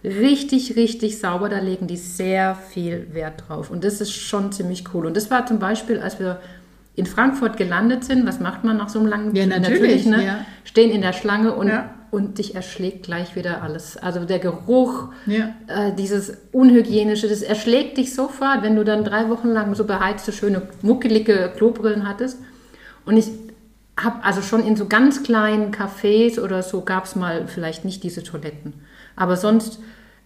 richtig, 0.04 0.76
richtig 0.76 1.20
sauber, 1.20 1.50
da 1.50 1.60
legen 1.60 1.86
die 1.86 1.98
sehr 1.98 2.56
viel 2.56 3.08
Wert 3.14 3.44
drauf 3.48 3.70
und 3.70 3.84
das 3.84 4.02
ist 4.02 4.12
schon 4.14 4.52
ziemlich 4.52 4.86
cool. 4.96 5.06
Und 5.06 5.16
das 5.16 5.30
war 5.30 5.46
zum 5.46 5.60
Beispiel, 5.60 6.00
als 6.00 6.20
wir 6.20 6.40
in 6.96 7.06
Frankfurt 7.06 7.58
gelandet 7.58 8.04
sind, 8.06 8.26
was 8.26 8.40
macht 8.40 8.64
man 8.64 8.76
nach 8.76 8.90
so 8.90 8.98
einem 8.98 9.08
langen 9.08 9.36
Ja, 9.36 9.46
natürlich, 9.46 10.08
ne? 10.08 10.26
ja. 10.26 10.46
Stehen 10.64 10.90
in 10.90 11.02
der 11.02 11.14
Schlange 11.14 11.54
und. 11.54 11.72
Und 12.12 12.38
dich 12.38 12.56
erschlägt 12.56 13.04
gleich 13.04 13.36
wieder 13.36 13.62
alles. 13.62 13.98
Also 13.98 14.26
der 14.26 14.40
Geruch, 14.40 15.10
Ja. 15.26 15.54
äh, 15.68 15.94
dieses 15.96 16.34
Unhygienische, 16.52 17.28
das 17.28 17.42
erschlägt 17.42 17.98
dich 17.98 18.14
sofort, 18.16 18.62
wenn 18.64 18.76
du 18.76 18.84
dann 18.84 19.04
drei 19.04 19.30
Wochen 19.30 19.50
lang 19.50 19.76
so 19.76 19.86
beheizte, 19.86 20.32
schöne, 20.32 20.64
muckelige 20.82 21.52
Klobrillen 21.56 22.08
hattest. 22.08 22.38
Und 23.06 23.18
ich 23.18 23.30
habe 24.00 24.24
also 24.24 24.42
schon 24.42 24.66
in 24.66 24.76
so 24.76 24.88
ganz 24.88 25.24
kleinen 25.24 25.72
Cafés 25.74 26.40
oder 26.40 26.64
so 26.64 26.82
gab 26.82 27.06
es 27.06 27.16
mal 27.16 27.48
vielleicht 27.48 27.86
nicht 27.86 28.04
diese 28.04 28.24
Toiletten. 28.24 28.74
Aber 29.16 29.36
sonst, 29.36 29.80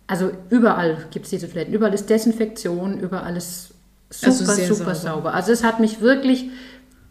also 0.07 0.31
überall 0.49 0.97
gibt 1.11 1.25
es 1.25 1.31
diese 1.31 1.47
Toiletten. 1.49 1.73
Überall 1.73 1.93
ist 1.93 2.09
Desinfektion, 2.09 2.99
überall 2.99 3.35
ist 3.35 3.73
super, 4.09 4.27
Also 4.27 4.45
super 4.75 4.93
sauber. 4.93 4.95
sauber. 4.95 5.33
Also 5.33 5.51
es 5.51 5.63
hat 5.63 5.79
mich 5.79 6.01
wirklich, 6.01 6.49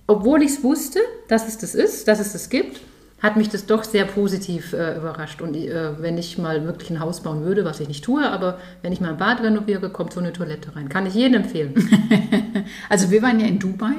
obwohl 0.06 0.42
ich 0.42 0.52
es 0.52 0.62
wusste, 0.62 1.00
dass 1.28 1.48
es 1.48 1.58
das 1.58 1.74
ist, 1.74 2.06
dass 2.06 2.20
es 2.20 2.32
das 2.32 2.48
gibt, 2.48 2.80
hat 3.22 3.36
mich 3.36 3.48
das 3.48 3.66
doch 3.66 3.84
sehr 3.84 4.04
positiv 4.04 4.72
äh, 4.72 4.96
überrascht. 4.96 5.40
Und 5.40 5.54
äh, 5.56 5.92
wenn 6.02 6.18
ich 6.18 6.38
mal 6.38 6.64
wirklich 6.64 6.90
ein 6.90 6.98
Haus 7.00 7.22
bauen 7.22 7.44
würde, 7.44 7.64
was 7.64 7.78
ich 7.78 7.86
nicht 7.86 8.02
tue, 8.04 8.28
aber 8.28 8.58
wenn 8.82 8.92
ich 8.92 9.00
mal 9.00 9.10
ein 9.10 9.16
Bad 9.16 9.40
renoviere, 9.42 9.90
kommt 9.90 10.12
so 10.12 10.18
eine 10.20 10.32
Toilette 10.32 10.74
rein. 10.74 10.88
Kann 10.88 11.06
ich 11.06 11.14
jedem 11.14 11.42
empfehlen. 11.42 11.74
Also 12.88 13.10
wir 13.10 13.22
waren 13.22 13.40
ja 13.40 13.46
in 13.46 13.58
Dubai 13.58 13.94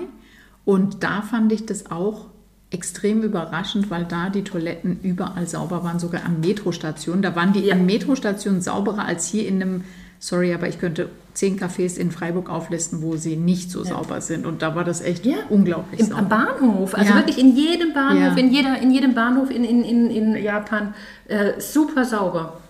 und 0.65 1.03
da 1.03 1.21
fand 1.21 1.51
ich 1.51 1.65
das 1.65 1.91
auch 1.91 2.27
extrem 2.69 3.21
überraschend, 3.23 3.89
weil 3.91 4.05
da 4.05 4.29
die 4.29 4.43
Toiletten 4.43 4.99
überall 5.01 5.47
sauber 5.47 5.83
waren, 5.83 5.99
sogar 5.99 6.25
an 6.25 6.39
Metrostationen. 6.39 7.21
Da 7.21 7.35
waren 7.35 7.53
die 7.53 7.61
Ja. 7.61 7.75
an 7.75 7.85
Metrostationen 7.85 8.61
sauberer 8.61 9.05
als 9.05 9.27
hier 9.27 9.47
in 9.47 9.61
einem, 9.61 9.83
sorry, 10.23 10.53
aber 10.53 10.69
ich 10.69 10.79
könnte 10.79 11.09
zehn 11.33 11.59
Cafés 11.59 11.97
in 11.97 12.09
Freiburg 12.11 12.49
auflisten, 12.49 13.01
wo 13.01 13.17
sie 13.17 13.35
nicht 13.35 13.69
so 13.71 13.83
sauber 13.83 14.21
sind. 14.21 14.45
Und 14.45 14.61
da 14.61 14.73
war 14.73 14.85
das 14.85 15.01
echt 15.01 15.25
Ja. 15.25 15.35
unglaublich 15.49 15.99
Im, 15.99 16.05
sauber. 16.07 16.19
am 16.21 16.29
Bahnhof, 16.29 16.95
also 16.95 17.09
Ja. 17.11 17.17
wirklich 17.17 17.37
in 17.37 17.55
jedem 17.57 17.93
Bahnhof, 17.93 18.37
Ja. 18.37 18.39
in, 18.43 18.49
jeder, 18.53 18.77
in 18.79 18.91
jedem 18.91 19.13
Bahnhof 19.13 19.49
in, 19.49 19.65
in, 19.65 19.83
in, 19.83 20.09
in 20.09 20.41
Japan 20.41 20.93
äh, 21.27 21.59
super 21.59 22.05
sauber. 22.05 22.61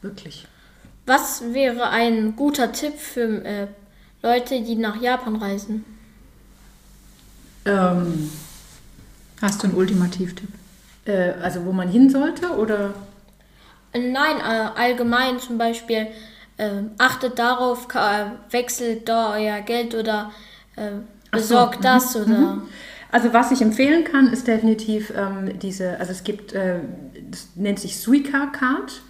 Wirklich. 0.00 0.46
Was 1.04 1.42
wäre 1.52 1.90
ein 1.90 2.36
guter 2.36 2.72
Tipp 2.72 2.94
für 2.98 3.44
äh, 3.44 3.66
Leute, 4.22 4.62
die 4.62 4.76
nach 4.76 4.98
Japan 5.02 5.36
reisen? 5.36 5.84
Ähm, 7.66 8.30
Hast 9.42 9.62
du 9.62 9.66
einen 9.68 9.76
Ultimativtipp? 9.76 10.48
äh, 11.06 11.32
also 11.42 11.64
wo 11.66 11.72
man 11.72 11.88
hin 11.88 12.08
sollte 12.08 12.48
oder? 12.56 12.94
Nein, 13.92 14.38
äh, 14.38 14.68
allgemein 14.80 15.38
zum 15.38 15.58
Beispiel, 15.58 16.06
äh, 16.56 16.82
achtet 16.98 17.38
darauf, 17.38 17.88
wechselt 18.50 19.08
da 19.08 19.34
euer 19.34 19.60
Geld 19.60 19.94
oder 19.94 20.30
äh, 20.76 20.90
Ach 21.30 21.38
so, 21.38 21.54
besorgt 21.54 21.78
mhm, 21.80 21.82
das 21.82 22.16
oder. 22.16 22.62
Also 23.10 23.32
was 23.32 23.52
ich 23.52 23.62
empfehlen 23.62 24.02
kann, 24.02 24.32
ist 24.32 24.48
definitiv 24.48 25.12
ähm, 25.16 25.58
diese, 25.60 26.00
also 26.00 26.10
es 26.10 26.24
gibt, 26.24 26.52
äh, 26.52 26.80
das 27.30 27.48
nennt 27.54 27.78
sich 27.78 28.00
Suica 28.00 28.46
Card, 28.46 29.02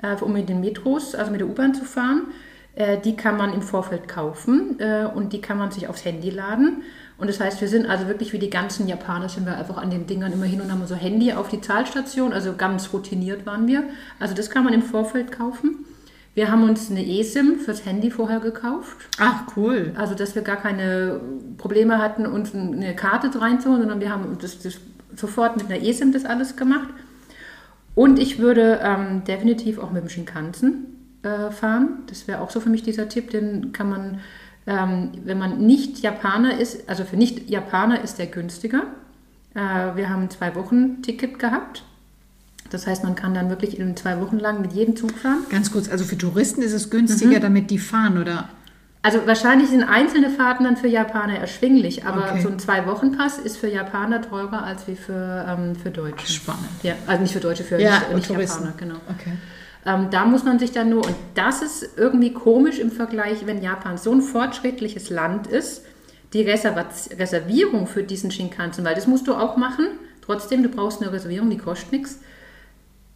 äh, 0.00 0.14
um 0.22 0.32
mit 0.32 0.48
den 0.48 0.60
Metros, 0.60 1.16
also 1.16 1.32
mit 1.32 1.40
der 1.40 1.48
U-Bahn 1.48 1.74
zu 1.74 1.84
fahren. 1.84 2.28
Äh, 2.76 2.98
die 2.98 3.16
kann 3.16 3.36
man 3.36 3.52
im 3.52 3.62
Vorfeld 3.62 4.06
kaufen 4.06 4.78
äh, 4.78 5.06
und 5.12 5.32
die 5.32 5.40
kann 5.40 5.58
man 5.58 5.72
sich 5.72 5.88
aufs 5.88 6.04
Handy 6.04 6.30
laden. 6.30 6.84
Und 7.16 7.28
das 7.28 7.40
heißt, 7.40 7.60
wir 7.60 7.66
sind 7.66 7.86
also 7.86 8.06
wirklich 8.06 8.32
wie 8.32 8.38
die 8.38 8.50
ganzen 8.50 8.86
Japaner, 8.86 9.28
sind 9.28 9.44
wir 9.44 9.56
einfach 9.56 9.76
an 9.76 9.90
den 9.90 10.06
Dingern 10.06 10.32
immer 10.32 10.44
hin 10.44 10.60
und 10.60 10.70
haben 10.70 10.86
so 10.86 10.94
Handy 10.94 11.32
auf 11.32 11.48
die 11.48 11.60
Zahlstation, 11.60 12.32
also 12.32 12.54
ganz 12.56 12.92
routiniert 12.92 13.44
waren 13.44 13.66
wir. 13.66 13.82
Also 14.20 14.36
das 14.36 14.50
kann 14.50 14.62
man 14.62 14.72
im 14.72 14.82
Vorfeld 14.82 15.32
kaufen. 15.32 15.84
Wir 16.38 16.52
haben 16.52 16.62
uns 16.62 16.88
eine 16.88 17.04
eSIM 17.04 17.58
fürs 17.58 17.84
Handy 17.84 18.12
vorher 18.12 18.38
gekauft. 18.38 19.08
Ach, 19.18 19.42
cool. 19.56 19.92
Also, 19.96 20.14
dass 20.14 20.36
wir 20.36 20.42
gar 20.42 20.54
keine 20.54 21.20
Probleme 21.56 21.98
hatten, 21.98 22.26
uns 22.26 22.54
eine 22.54 22.94
Karte 22.94 23.28
reinzuholen, 23.40 23.80
sondern 23.80 23.98
wir 23.98 24.10
haben 24.10 24.38
das, 24.40 24.60
das 24.60 24.78
sofort 25.16 25.56
mit 25.56 25.66
einer 25.66 25.82
eSIM 25.84 26.12
das 26.12 26.24
alles 26.24 26.54
gemacht. 26.54 26.90
Und 27.96 28.20
ich 28.20 28.38
würde 28.38 28.78
ähm, 28.84 29.24
definitiv 29.24 29.80
auch 29.80 29.90
mit 29.90 30.00
dem 30.00 30.08
Shinkansen 30.08 31.18
äh, 31.24 31.50
fahren. 31.50 32.04
Das 32.06 32.28
wäre 32.28 32.40
auch 32.40 32.50
so 32.50 32.60
für 32.60 32.70
mich 32.70 32.84
dieser 32.84 33.08
Tipp, 33.08 33.30
den 33.30 33.72
kann 33.72 33.90
man, 33.90 34.20
ähm, 34.68 35.10
wenn 35.24 35.40
man 35.40 35.66
nicht 35.66 35.98
Japaner 35.98 36.60
ist, 36.60 36.88
also 36.88 37.02
für 37.02 37.16
Nicht-Japaner 37.16 38.00
ist 38.00 38.20
der 38.20 38.26
günstiger. 38.26 38.84
Äh, 39.54 39.96
wir 39.96 40.08
haben 40.08 40.22
ein 40.22 40.30
zwei 40.30 40.54
Wochen 40.54 41.02
Ticket 41.02 41.40
gehabt. 41.40 41.82
Das 42.70 42.86
heißt, 42.86 43.02
man 43.04 43.14
kann 43.14 43.34
dann 43.34 43.48
wirklich 43.48 43.78
in 43.78 43.96
zwei 43.96 44.20
Wochen 44.20 44.38
lang 44.38 44.60
mit 44.60 44.72
jedem 44.72 44.94
Zug 44.96 45.12
fahren. 45.12 45.38
Ganz 45.50 45.72
kurz, 45.72 45.88
also 45.88 46.04
für 46.04 46.18
Touristen 46.18 46.62
ist 46.62 46.72
es 46.72 46.90
günstiger, 46.90 47.40
damit 47.40 47.70
die 47.70 47.78
fahren, 47.78 48.18
oder? 48.20 48.48
Also 49.00 49.20
wahrscheinlich 49.26 49.70
sind 49.70 49.84
einzelne 49.84 50.28
Fahrten 50.28 50.64
dann 50.64 50.76
für 50.76 50.88
Japaner 50.88 51.38
erschwinglich, 51.38 52.04
aber 52.04 52.24
Okay. 52.30 52.42
so 52.42 52.48
ein 52.48 52.58
Zwei-Wochen-Pass 52.58 53.38
ist 53.38 53.56
für 53.56 53.68
Japaner 53.68 54.20
teurer 54.22 54.64
als 54.64 54.86
wie 54.88 54.96
für, 54.96 55.46
ähm, 55.48 55.76
für 55.76 55.90
Deutsche. 55.90 56.26
Spannend. 56.30 56.66
Ja, 56.82 56.94
also 57.06 57.22
nicht 57.22 57.32
für 57.32 57.40
Deutsche, 57.40 57.62
für 57.64 57.80
Ja, 57.80 58.00
nicht, 58.00 58.14
nicht 58.14 58.26
Touristen. 58.28 58.64
Japaner, 58.64 58.76
genau. 58.76 58.96
Okay. 59.08 59.32
Ähm, 59.86 60.08
da 60.10 60.26
muss 60.26 60.42
man 60.44 60.58
sich 60.58 60.72
dann 60.72 60.90
nur, 60.90 61.06
und 61.06 61.14
das 61.36 61.62
ist 61.62 61.90
irgendwie 61.96 62.32
komisch 62.34 62.80
im 62.80 62.90
Vergleich, 62.90 63.46
wenn 63.46 63.62
Japan 63.62 63.96
so 63.96 64.12
ein 64.12 64.20
fortschrittliches 64.20 65.08
Land 65.10 65.46
ist, 65.46 65.82
die 66.34 66.42
Reservierung 66.42 67.86
für 67.86 68.02
diesen 68.02 68.30
Shinkansen, 68.30 68.84
weil 68.84 68.94
das 68.94 69.06
musst 69.06 69.26
du 69.28 69.34
auch 69.34 69.56
machen. 69.56 69.86
Trotzdem, 70.26 70.62
du 70.62 70.68
brauchst 70.68 71.00
eine 71.00 71.10
Reservierung, 71.12 71.48
die 71.48 71.56
kostet 71.56 71.92
nichts. 71.92 72.18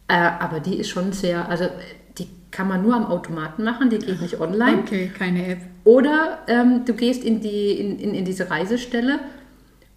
Äh, 0.07 0.13
aber 0.15 0.59
die 0.59 0.77
ist 0.77 0.89
schon 0.89 1.13
sehr, 1.13 1.47
also 1.49 1.65
die 2.17 2.27
kann 2.51 2.67
man 2.67 2.83
nur 2.83 2.93
am 2.95 3.05
Automaten 3.05 3.63
machen, 3.63 3.89
die 3.89 3.99
geht 3.99 4.21
nicht 4.21 4.39
online. 4.39 4.79
Okay, 4.79 5.11
keine 5.17 5.47
App. 5.47 5.59
Oder 5.83 6.39
ähm, 6.47 6.85
du 6.85 6.93
gehst 6.93 7.23
in, 7.23 7.41
die, 7.41 7.71
in, 7.71 7.99
in, 7.99 8.13
in 8.13 8.25
diese 8.25 8.49
Reisestelle 8.49 9.19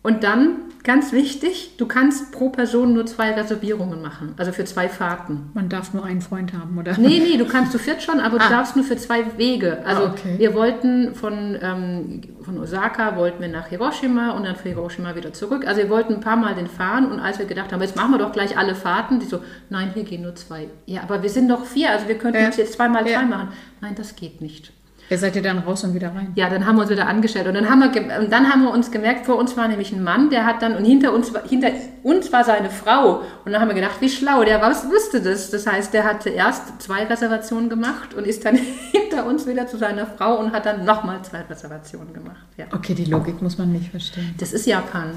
und 0.03 0.23
dann, 0.25 0.57
ganz 0.85 1.13
wichtig, 1.13 1.73
du 1.79 1.87
kannst 1.87 2.33
pro 2.33 2.51
Person 2.51 2.95
nur 2.95 3.07
zwei 3.07 3.33
Reservierungen 3.33 4.01
machen, 4.03 4.35
also 4.37 4.53
für 4.53 4.65
zwei 4.65 4.89
Fahrten. 4.89 5.51
Man 5.55 5.69
darf 5.69 5.93
nur 5.95 6.05
einen 6.05 6.21
Freund 6.21 6.53
haben, 6.53 6.79
oder? 6.79 6.97
Nee, 6.99 7.21
nee, 7.21 7.37
du 7.37 7.47
kannst 7.47 7.73
zu 7.73 7.79
viert 7.79 8.03
schon, 8.03 8.21
aber 8.21 8.39
du 8.39 8.45
Ah. 8.45 8.49
darfst 8.51 8.77
nur 8.77 8.85
für 8.85 8.97
zwei 8.97 9.37
Wege. 9.37 9.79
Also 9.85 10.03
Ah, 10.05 10.13
okay. 10.13 10.35
wir 10.39 10.55
wollten 10.55 11.15
von, 11.15 11.57
ähm, 11.61 12.21
von 12.43 12.59
Osaka 12.59 13.17
wollten 13.17 13.41
wir 13.43 13.49
nach 13.49 13.69
Hiroshima 13.69 14.31
und 14.33 14.45
dann 14.45 14.57
von 14.57 14.71
Hiroshima 14.71 15.15
wieder 15.17 15.33
zurück. 15.33 15.67
Also 15.67 15.83
wir 15.83 15.91
wollten 15.91 16.15
ein 16.15 16.21
paar 16.21 16.37
Mal 16.37 16.55
den 16.55 16.67
fahren 16.69 17.11
und 17.11 17.19
als 17.21 17.39
wir 17.39 17.47
gedacht 17.47 17.73
haben, 17.73 17.81
jetzt 17.83 17.97
machen 17.97 18.13
wir 18.13 18.19
doch 18.19 18.33
gleich 18.33 18.57
alle 18.57 18.75
Fahrten, 18.75 19.19
die 19.21 19.27
so, 19.27 19.41
nein, 19.71 19.91
hier 19.95 20.05
gehen 20.05 20.23
nur 20.23 20.35
zwei. 20.37 20.69
Ja, 20.87 21.03
aber 21.03 21.23
wir 21.23 21.31
sind 21.31 21.49
doch 21.49 21.65
vier, 21.65 21.91
also 21.91 22.07
wir 22.09 22.19
könnten 22.19 22.41
Ja. 22.41 22.47
uns 22.47 22.57
jetzt 22.57 22.75
zweimal 22.75 23.07
Ja. 23.09 23.19
zwei 23.19 23.27
machen. 23.27 23.49
Nein, 23.81 23.95
das 23.97 24.15
geht 24.17 24.41
nicht. 24.41 24.73
Ihr 25.09 25.19
seid 25.19 25.37
ihr 25.37 25.43
dann 25.43 25.59
raus 25.59 25.85
und 25.85 25.95
wieder 25.95 26.09
rein? 26.15 26.33
Ja, 26.35 26.51
dann 26.51 26.67
haben 26.67 26.77
wir 26.77 26.83
uns 26.83 26.91
wieder 26.91 27.07
angestellt 27.07 27.47
und 27.47 27.55
dann 27.55 27.71
haben 27.71 27.81
wir, 27.81 28.19
und 28.21 28.33
dann 28.33 28.51
haben 28.53 28.63
wir 28.65 28.71
uns 28.73 28.91
gemerkt, 28.91 29.25
vor 29.27 29.37
uns 29.37 29.57
war 29.57 29.69
nämlich 29.69 29.93
ein 29.93 30.03
Mann, 30.03 30.31
der 30.31 30.45
hat 30.45 30.63
dann, 30.63 30.75
und 30.75 30.85
hinter 30.85 31.13
uns, 31.13 31.33
war- 31.33 31.47
hinter 31.49 31.69
uns 32.03 32.33
war 32.33 32.43
seine 32.43 32.71
Frau. 32.71 33.23
Und 33.45 33.53
dann 33.53 33.61
haben 33.61 33.69
wir 33.69 33.75
gedacht, 33.75 34.01
wie 34.01 34.09
schlau, 34.09 34.43
der 34.43 34.61
was 34.61 34.85
wusste 34.91 35.21
das. 35.21 35.51
Das 35.51 35.67
heißt, 35.67 35.95
der 35.95 36.05
hat 36.05 36.23
zuerst 36.25 36.83
zwei 36.83 37.05
Reservationen 37.05 37.69
gemacht 37.69 38.15
und 38.15 38.27
ist 38.27 38.45
dann 38.45 38.57
hinter 38.93 39.27
uns 39.27 39.47
wieder 39.47 39.67
zu 39.69 39.77
seiner 39.77 40.07
Frau 40.07 40.39
und 40.41 40.53
hat 40.53 40.67
dann 40.67 40.85
nochmal 40.85 41.23
zwei 41.23 41.43
Reservationen 41.43 42.13
gemacht. 42.13 42.45
Ja. 42.57 42.65
Okay, 42.75 42.95
die 42.95 43.05
Logik 43.05 43.41
muss 43.43 43.59
man 43.59 43.71
nicht 43.73 43.91
verstehen. 43.91 44.35
Das 44.39 44.53
ist 44.53 44.67
Japan. 44.67 45.11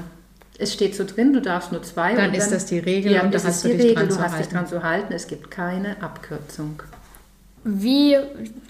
Es 0.56 0.72
steht 0.74 0.94
so 0.94 1.04
drin, 1.04 1.32
du 1.32 1.40
darfst 1.40 1.72
nur 1.72 1.82
zwei. 1.82 2.14
Dann 2.14 2.28
und 2.28 2.36
ist 2.36 2.52
das 2.52 2.66
die 2.66 2.78
Regel 2.78 3.12
ja, 3.12 3.22
und 3.22 3.28
da 3.28 3.38
das 3.38 3.46
hast 3.46 3.56
ist 3.56 3.64
du 3.64 3.68
die 3.70 3.76
dich 3.78 3.84
Regel, 3.86 4.06
dran 4.06 4.08
du 4.08 4.22
hast 4.22 4.38
dich 4.38 4.48
dran 4.48 4.66
zu 4.66 4.82
halten. 4.82 5.12
Es 5.14 5.26
gibt 5.26 5.50
keine 5.50 5.96
Abkürzung. 6.02 6.82
Wie 7.64 8.16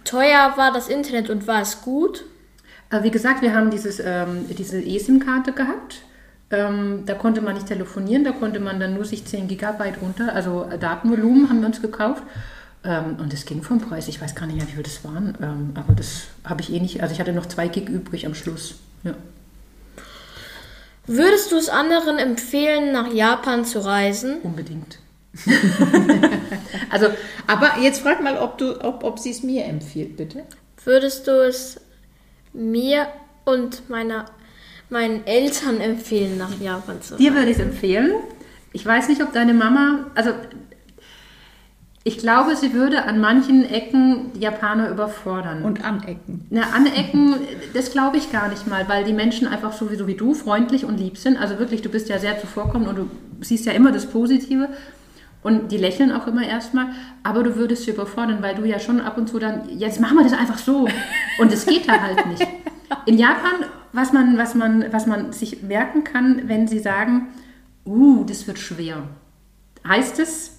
teuer 0.05 0.55
war 0.57 0.73
das 0.73 0.89
Internet 0.89 1.31
und 1.31 1.47
war 1.47 1.63
es 1.63 1.83
gut? 1.83 2.25
Äh, 2.91 3.03
Wie 3.03 3.11
gesagt, 3.11 3.43
wir 3.43 3.55
haben 3.55 3.71
dieses, 3.71 4.01
ähm, 4.05 4.47
diese 4.49 4.81
eSIM-Karte 4.81 5.53
gehabt. 5.53 6.03
Ähm, 6.53 7.05
da 7.07 7.15
konnte 7.15 7.41
man 7.41 7.55
nicht 7.55 7.69
telefonieren, 7.69 8.25
da 8.25 8.33
konnte 8.33 8.59
man 8.59 8.81
dann 8.81 8.95
nur 8.95 9.05
sich 9.05 9.25
10 9.25 9.47
Gigabyte 9.47 10.03
runter, 10.03 10.35
also 10.35 10.69
Datenvolumen 10.81 11.49
haben 11.49 11.61
wir 11.61 11.67
uns 11.67 11.81
gekauft. 11.81 12.25
Ähm, 12.83 13.17
und 13.21 13.33
das 13.33 13.45
ging 13.45 13.63
vom 13.63 13.81
Preis, 13.81 14.09
ich 14.09 14.21
weiß 14.21 14.35
gar 14.35 14.47
nicht 14.47 14.57
mehr, 14.57 14.67
wie 14.67 14.73
viel 14.73 14.83
das 14.83 15.05
waren, 15.05 15.39
ähm, 15.41 15.71
aber 15.75 15.95
das 15.95 16.25
habe 16.45 16.61
ich 16.61 16.73
eh 16.73 16.81
nicht, 16.81 17.03
also 17.03 17.13
ich 17.13 17.21
hatte 17.21 17.33
noch 17.33 17.47
2 17.47 17.69
Gig 17.69 17.89
übrig 17.89 18.27
am 18.27 18.35
Schluss. 18.35 18.75
Ja. 19.05 19.15
Würdest 21.07 21.53
du 21.53 21.57
es 21.57 21.69
anderen 21.69 22.19
empfehlen, 22.19 22.93
nach 22.93 23.13
Japan 23.13 23.65
zu 23.65 23.85
reisen? 23.85 24.39
Unbedingt. 24.43 24.99
also 26.91 27.07
Aber 27.51 27.79
jetzt 27.81 28.03
frag 28.03 28.23
mal, 28.23 28.39
ob, 28.39 28.59
du, 28.59 28.81
ob, 28.85 29.03
ob 29.03 29.19
sie 29.19 29.31
es 29.31 29.43
mir 29.43 29.65
empfiehlt, 29.65 30.17
bitte. 30.17 30.45
Würdest 30.85 31.27
du 31.27 31.33
es 31.47 31.81
mir 32.53 33.09
und 33.45 33.91
meiner, 33.91 34.27
meinen 34.89 35.27
Eltern 35.27 35.81
empfehlen, 35.81 36.39
nach 36.39 36.61
Japan 36.61 37.03
zu 37.03 37.15
reisen? 37.15 37.25
Dir 37.25 37.35
würde 37.35 37.51
ich 37.51 37.59
es 37.59 37.63
empfehlen. 37.63 38.13
Ich 38.73 38.87
weiß 38.87 39.09
nicht, 39.09 39.21
ob 39.21 39.33
deine 39.33 39.53
Mama, 39.53 40.07
also 40.15 40.31
ich 42.05 42.19
glaube, 42.19 42.55
sie 42.55 42.73
würde 42.73 43.05
an 43.05 43.21
manchen 43.21 43.69
Ecken 43.69 44.31
Japaner 44.39 44.91
überfordern. 44.91 45.65
Und 45.65 45.85
anecken. 45.85 46.47
Na, 46.51 46.71
anecken, 46.73 47.35
das 47.75 47.91
glaube 47.91 48.17
ich 48.17 48.31
gar 48.31 48.49
nicht 48.49 48.69
mal, 48.69 48.89
weil 48.89 49.05
die 49.05 49.13
Menschen 49.13 49.49
einfach 49.49 49.73
sowieso 49.73 50.07
wie 50.07 50.15
du 50.15 50.35
freundlich 50.35 50.85
und 50.85 50.99
lieb 50.99 51.19
sind. 51.19 51.37
Also 51.37 51.59
wirklich, 51.59 51.83
du 51.83 51.89
bist 51.89 52.09
ja 52.09 52.21
sehr 52.21 52.41
zuvorkommend 52.41 52.89
und 52.89 52.97
du 52.97 53.11
siehst 53.41 53.67
ja 53.67 53.73
immer 53.73 53.91
das 53.91 54.07
Positive. 54.07 54.69
Und 55.43 55.73
die 55.73 55.79
lächeln 55.79 56.13
auch 56.13 56.27
immer 56.27 56.47
erstmal, 56.47 56.89
aber 57.23 57.43
du 57.43 57.57
würdest 57.57 57.85
sie 57.85 57.93
überfordern, 57.93 58.43
weil 58.43 58.55
du 58.55 58.65
ja 58.65 58.79
schon 58.79 59.01
ab 59.01 59.17
und 59.17 59.29
zu 59.29 59.39
dann, 59.39 59.63
jetzt 59.71 60.01
machen 60.01 60.19
wir 60.19 60.25
das 60.25 60.35
einfach 60.35 60.59
so. 60.59 60.87
Und 61.39 61.53
es 61.53 61.65
geht 61.65 61.89
da 61.89 62.01
halt 62.01 62.27
nicht. 62.27 62.47
In 63.07 63.17
Japan, 63.17 63.65
was 63.93 64.13
man, 64.13 64.37
was, 64.37 64.55
man, 64.55 64.93
was 64.93 65.07
man 65.07 65.33
sich 65.33 65.63
merken 65.63 66.05
kann, 66.05 66.43
wenn 66.47 66.69
sie 66.69 66.79
sagen, 66.79 67.29
uh, 67.87 68.25
das 68.25 68.47
wird 68.47 68.59
schwer. 68.59 69.05
Heißt 69.87 70.19
es? 70.19 70.59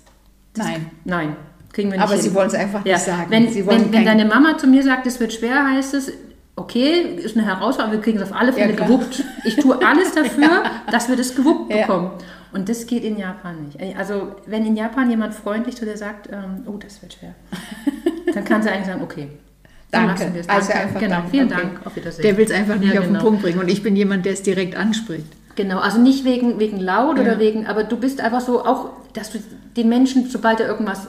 Das, 0.53 0.65
Nein. 0.65 0.91
Nein, 1.05 1.35
kriegen 1.71 1.91
wir 1.91 1.97
nicht 1.97 2.03
Aber 2.03 2.13
hin. 2.15 2.23
sie 2.23 2.33
wollen 2.33 2.47
es 2.47 2.55
einfach 2.55 2.83
nicht 2.83 2.97
sagen. 2.99 3.29
Wenn, 3.29 3.49
Sie 3.49 3.65
wollen 3.65 3.85
wenn, 3.85 3.93
wenn 3.93 4.05
deine 4.05 4.25
Mama 4.25 4.57
zu 4.57 4.65
mir 4.67 4.81
sagt, 4.83 5.05
es 5.05 5.19
wird 5.19 5.31
schwer, 5.31 5.69
heißt 5.69 5.93
es, 5.93 6.11
okay, 6.55 7.15
ist 7.17 7.37
eine 7.37 7.45
Herausforderung, 7.45 7.99
wir 7.99 8.01
kriegen 8.01 8.17
es 8.19 8.31
auf 8.31 8.35
alle 8.35 8.51
Fälle 8.51 8.73
klar. 8.73 8.87
gewuppt. 8.87 9.23
Ich 9.45 9.55
tue 9.55 9.79
alles 9.85 10.13
dafür, 10.13 10.63
dass 10.91 11.07
wir 11.07 11.15
das 11.15 11.35
gewuppt 11.35 11.73
Ja. 11.73 12.11
Und 12.53 12.67
das 12.67 12.85
geht 12.85 13.03
in 13.03 13.17
Japan 13.17 13.65
nicht. 13.65 13.97
Also 13.97 14.35
wenn 14.45 14.65
in 14.65 14.75
Japan 14.75 15.09
jemand 15.09 15.33
freundlich 15.33 15.75
zu 15.77 15.85
dir 15.85 15.97
sagt, 15.97 16.29
ähm, 16.31 16.63
oh, 16.65 16.77
das 16.77 17.01
wird 17.01 17.13
schwer, 17.13 17.33
dann 18.33 18.43
kann 18.43 18.61
sie 18.61 18.69
eigentlich 18.69 18.87
sagen, 18.87 19.01
okay. 19.01 19.27
dann 19.91 20.07
Danke. 20.07 20.23
lassen 20.23 20.33
wir 20.33 20.41
es. 20.41 20.49
Also 20.49 20.67
Danke. 20.69 20.83
einfach 20.83 20.99
genau, 20.99 21.15
danke. 21.15 21.29
vielen 21.31 21.51
Okay. 21.51 21.61
Dank, 21.61 21.85
auf 21.85 21.95
Wiedersehen. 21.95 22.23
Der 22.23 22.37
will 22.37 22.45
es 22.45 22.51
einfach 22.51 22.75
nicht 22.77 22.93
Ja, 22.93 22.99
auf 22.99 23.05
den 23.05 23.13
genau. 23.13 23.25
Punkt 23.25 23.41
bringen 23.41 23.59
und 23.59 23.69
ich 23.69 23.81
bin 23.83 23.95
jemand, 23.95 24.25
der 24.25 24.33
es 24.33 24.41
direkt 24.43 24.75
anspricht. 24.75 25.27
Genau, 25.55 25.79
also 25.79 25.99
nicht 25.99 26.23
wegen, 26.25 26.59
wegen 26.59 26.77
laut 26.79 27.17
Ja. 27.17 27.23
oder 27.23 27.39
wegen, 27.39 27.67
aber 27.67 27.83
du 27.83 27.97
bist 27.97 28.19
einfach 28.21 28.41
so, 28.41 28.63
auch, 28.65 28.89
dass 29.13 29.31
du 29.31 29.39
den 29.77 29.89
Menschen, 29.89 30.29
sobald 30.29 30.59
er 30.59 30.67
irgendwas 30.67 31.07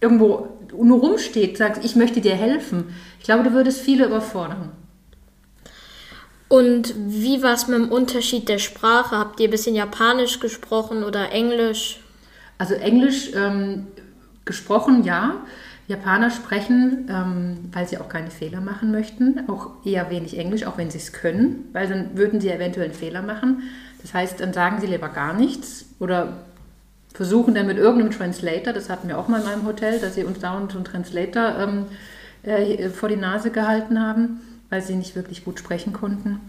irgendwo 0.00 0.48
nur 0.76 1.00
rumsteht, 1.00 1.56
sagst, 1.56 1.84
ich 1.84 1.96
möchte 1.96 2.20
dir 2.20 2.34
helfen. 2.34 2.94
Ich 3.18 3.24
glaube, 3.24 3.42
du 3.44 3.52
würdest 3.52 3.80
viele 3.80 4.06
überfordern. 4.06 4.70
Und 6.50 6.94
wie 6.96 7.44
war 7.44 7.54
es 7.54 7.68
mit 7.68 7.78
dem 7.78 7.92
Unterschied 7.92 8.48
der 8.48 8.58
Sprache? 8.58 9.16
Habt 9.16 9.38
ihr 9.38 9.46
ein 9.46 9.52
bisschen 9.52 9.76
Japanisch 9.76 10.40
gesprochen 10.40 11.04
oder 11.04 11.30
Englisch? 11.30 12.00
Also 12.58 12.74
Englisch 12.74 13.30
ähm, 13.36 13.86
gesprochen, 14.44 15.04
ja. 15.04 15.36
Japaner 15.86 16.30
sprechen, 16.30 17.08
ähm, 17.08 17.70
weil 17.72 17.86
sie 17.86 17.98
auch 17.98 18.08
keine 18.08 18.32
Fehler 18.32 18.60
machen 18.60 18.90
möchten, 18.90 19.48
auch 19.48 19.70
eher 19.84 20.10
wenig 20.10 20.38
Englisch, 20.38 20.64
auch 20.64 20.76
wenn 20.76 20.90
sie 20.90 20.98
es 20.98 21.12
können, 21.12 21.68
weil 21.72 21.86
dann 21.88 22.16
würden 22.16 22.40
sie 22.40 22.50
eventuell 22.50 22.86
einen 22.86 22.94
Fehler 22.94 23.22
machen. 23.22 23.62
Das 24.02 24.12
heißt, 24.12 24.40
dann 24.40 24.52
sagen 24.52 24.80
sie 24.80 24.88
lieber 24.88 25.08
gar 25.08 25.34
nichts 25.34 25.84
oder 26.00 26.38
versuchen 27.14 27.54
dann 27.54 27.66
mit 27.66 27.78
irgendeinem 27.78 28.12
Translator, 28.12 28.72
das 28.72 28.90
hatten 28.90 29.06
wir 29.06 29.18
auch 29.18 29.28
mal 29.28 29.40
in 29.40 29.46
meinem 29.46 29.66
Hotel, 29.66 30.00
dass 30.00 30.16
sie 30.16 30.24
uns 30.24 30.40
dauernd 30.40 30.72
so 30.72 30.78
einen 30.78 30.84
Translator 30.84 31.56
ähm, 31.58 31.86
äh, 32.42 32.88
vor 32.88 33.08
die 33.08 33.16
Nase 33.16 33.50
gehalten 33.50 34.00
haben, 34.00 34.40
weil 34.70 34.80
sie 34.82 34.94
nicht 34.94 35.14
wirklich 35.16 35.44
gut 35.44 35.58
sprechen 35.58 35.92
konnten. 35.92 36.40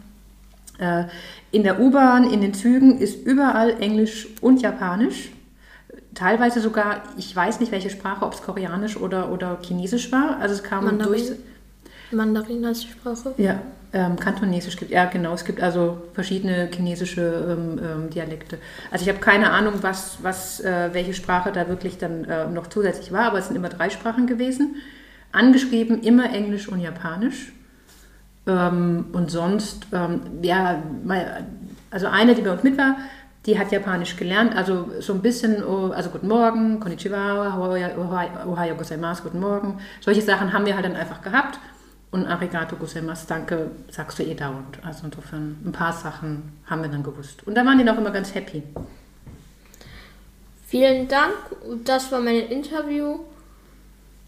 Äh, 0.80 1.06
in 1.52 1.64
der 1.64 1.80
U-Bahn, 1.80 2.32
in 2.32 2.42
den 2.42 2.54
Zügen 2.54 2.98
ist 2.98 3.26
überall 3.26 3.82
Englisch 3.82 4.28
und 4.42 4.62
Japanisch. 4.62 5.32
Teilweise 6.16 6.60
sogar, 6.60 7.04
ich 7.18 7.36
weiß 7.36 7.60
nicht 7.60 7.72
welche 7.72 7.90
Sprache, 7.90 8.26
ob 8.26 8.34
es 8.34 8.42
Koreanisch 8.42 8.98
oder, 8.98 9.32
oder 9.32 9.60
Chinesisch 9.62 10.12
war. 10.12 10.40
Also 10.40 10.56
es 10.56 10.64
kam 10.64 10.86
Mandarin? 10.86 11.14
durch. 11.14 11.32
Mandarin 12.12 12.66
als 12.66 12.84
Sprache? 12.84 13.34
Ja, 13.38 13.62
ähm, 13.94 14.18
Kantonesisch 14.18 14.78
gibt, 14.78 14.92
ja 14.92 15.06
genau, 15.06 15.34
es 15.34 15.46
gibt 15.46 15.62
also 15.62 16.02
verschiedene 16.14 16.70
chinesische 16.74 17.22
ähm, 17.22 17.80
ähm, 17.84 18.10
Dialekte. 18.10 18.58
Also 18.90 19.04
ich 19.04 19.10
habe 19.10 19.20
keine 19.20 19.52
Ahnung, 19.52 19.76
was, 19.82 20.18
was, 20.22 20.60
äh, 20.62 20.90
welche 20.94 21.14
Sprache 21.14 21.52
da 21.52 21.68
wirklich 21.68 21.98
dann 21.98 22.26
äh, 22.26 22.48
noch 22.50 22.68
zusätzlich 22.68 23.12
war, 23.12 23.26
aber 23.26 23.40
es 23.40 23.48
sind 23.48 23.56
immer 23.56 23.70
drei 23.70 23.90
Sprachen 23.90 24.28
gewesen. 24.28 24.76
Angeschrieben 25.32 26.02
immer 26.02 26.34
Englisch 26.34 26.68
und 26.68 26.80
Japanisch. 26.80 27.54
Ähm, 28.48 29.06
und 29.14 29.30
sonst, 29.30 29.88
ähm, 29.94 30.22
ja, 30.42 30.82
also 31.92 32.08
eine, 32.08 32.36
die 32.36 32.42
bei 32.42 32.52
uns 32.52 32.64
mit 32.64 32.78
war, 32.78 32.98
die 33.46 33.58
hat 33.58 33.72
Japanisch 33.72 34.16
gelernt, 34.18 34.56
also 34.56 34.88
so 35.00 35.14
ein 35.14 35.22
bisschen, 35.22 35.64
oh, 35.64 35.92
also 35.92 36.10
guten 36.12 36.28
Morgen, 36.28 36.80
konnichiwa, 36.80 37.58
ohayo- 37.58 38.76
gozaimasu, 38.76 39.24
guten 39.24 39.40
Morgen. 39.40 39.80
Solche 40.00 40.22
Sachen 40.22 40.54
haben 40.54 40.66
wir 40.66 40.76
halt 40.76 40.86
dann 40.86 40.96
einfach 40.96 41.22
gehabt. 41.22 41.60
Und 42.12 42.28
arigato 42.28 42.76
gozaimasu, 42.76 43.26
danke, 43.30 43.72
sagst 43.90 44.20
du 44.20 44.24
eh 44.24 44.36
dauernd. 44.36 44.80
Also 44.84 45.06
insofern, 45.06 45.58
ein 45.66 45.72
paar 45.72 45.94
Sachen 45.94 46.52
haben 46.66 46.82
wir 46.82 46.90
dann 46.90 47.04
gewusst. 47.04 47.48
Und 47.48 47.56
da 47.56 47.66
waren 47.66 47.78
die 47.78 47.90
auch 47.90 47.98
immer 47.98 48.12
ganz 48.12 48.36
happy. 48.36 48.64
Vielen 50.68 51.08
Dank. 51.08 51.34
Das 51.86 52.12
war 52.12 52.20
mein 52.20 52.36
Interview. 52.36 53.20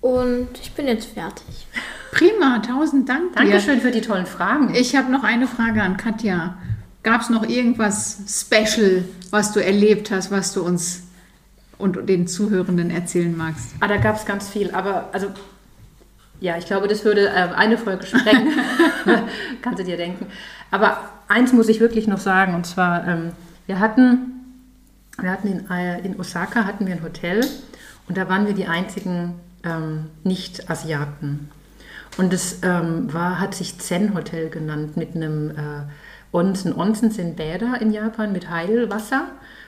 Und 0.03 0.49
ich 0.61 0.73
bin 0.73 0.85
jetzt 0.85 1.13
fertig. 1.13 1.65
Prima, 2.11 2.59
tausend 2.59 3.07
Dank 3.07 3.37
dir. 3.37 3.43
Dankeschön 3.43 3.79
für 3.79 3.89
die 3.89 4.01
tollen 4.01 4.25
Fragen. 4.25 4.75
Ich 4.75 4.97
habe 4.97 5.09
noch 5.09 5.23
eine 5.23 5.47
Frage 5.47 5.81
an 5.81 5.95
Katja. 5.95 6.57
Gab 7.03 7.21
es 7.21 7.29
noch 7.29 7.47
irgendwas 7.47 8.17
Special, 8.27 9.05
was 9.31 9.53
du 9.53 9.61
erlebt 9.61 10.11
hast, 10.11 10.29
was 10.29 10.51
du 10.51 10.61
uns 10.61 11.03
und 11.77 12.09
den 12.09 12.27
Zuhörenden 12.27 12.91
erzählen 12.91 13.35
magst? 13.35 13.75
Ah, 13.79 13.87
da 13.87 13.95
gab 13.95 14.17
es 14.17 14.25
ganz 14.25 14.49
viel, 14.49 14.71
aber 14.71 15.07
also 15.13 15.27
ja, 16.41 16.57
ich 16.57 16.65
glaube, 16.65 16.89
das 16.89 17.05
würde 17.05 17.29
äh, 17.29 17.53
eine 17.55 17.77
Folge 17.77 18.05
sprengen. 18.05 18.51
Kannst 19.61 19.79
du 19.79 19.85
dir 19.85 19.95
denken. 19.95 20.25
Aber 20.69 20.97
eins 21.29 21.53
muss 21.53 21.69
ich 21.69 21.79
wirklich 21.79 22.07
noch 22.07 22.19
sagen, 22.19 22.55
und 22.55 22.65
zwar, 22.65 23.07
ähm, 23.07 23.31
wir 23.67 23.79
hatten, 23.79 24.33
wir 25.17 25.31
hatten 25.31 25.47
in, 25.47 25.71
äh, 25.71 26.01
in 26.01 26.19
Osaka 26.19 26.65
hatten 26.65 26.87
wir 26.87 26.93
ein 26.93 27.03
Hotel 27.03 27.39
und 28.09 28.17
da 28.17 28.27
waren 28.27 28.45
wir 28.47 28.53
die 28.53 28.67
einzigen 28.67 29.35
ähm, 29.63 30.05
Nicht-Asiaten. 30.23 31.49
Und 32.17 32.33
es 32.33 32.59
ähm, 32.63 33.11
war, 33.13 33.39
hat 33.39 33.55
sich 33.55 33.79
Zen-Hotel 33.79 34.49
genannt 34.49 34.97
mit 34.97 35.15
einem 35.15 35.51
äh, 35.51 36.35
Onsen. 36.35 36.73
Onsen 36.73 37.11
sind 37.11 37.35
Bäder 37.35 37.79
in 37.81 37.91
Japan 37.91 38.31
mit 38.31 38.49
Heilwasser, 38.49 39.27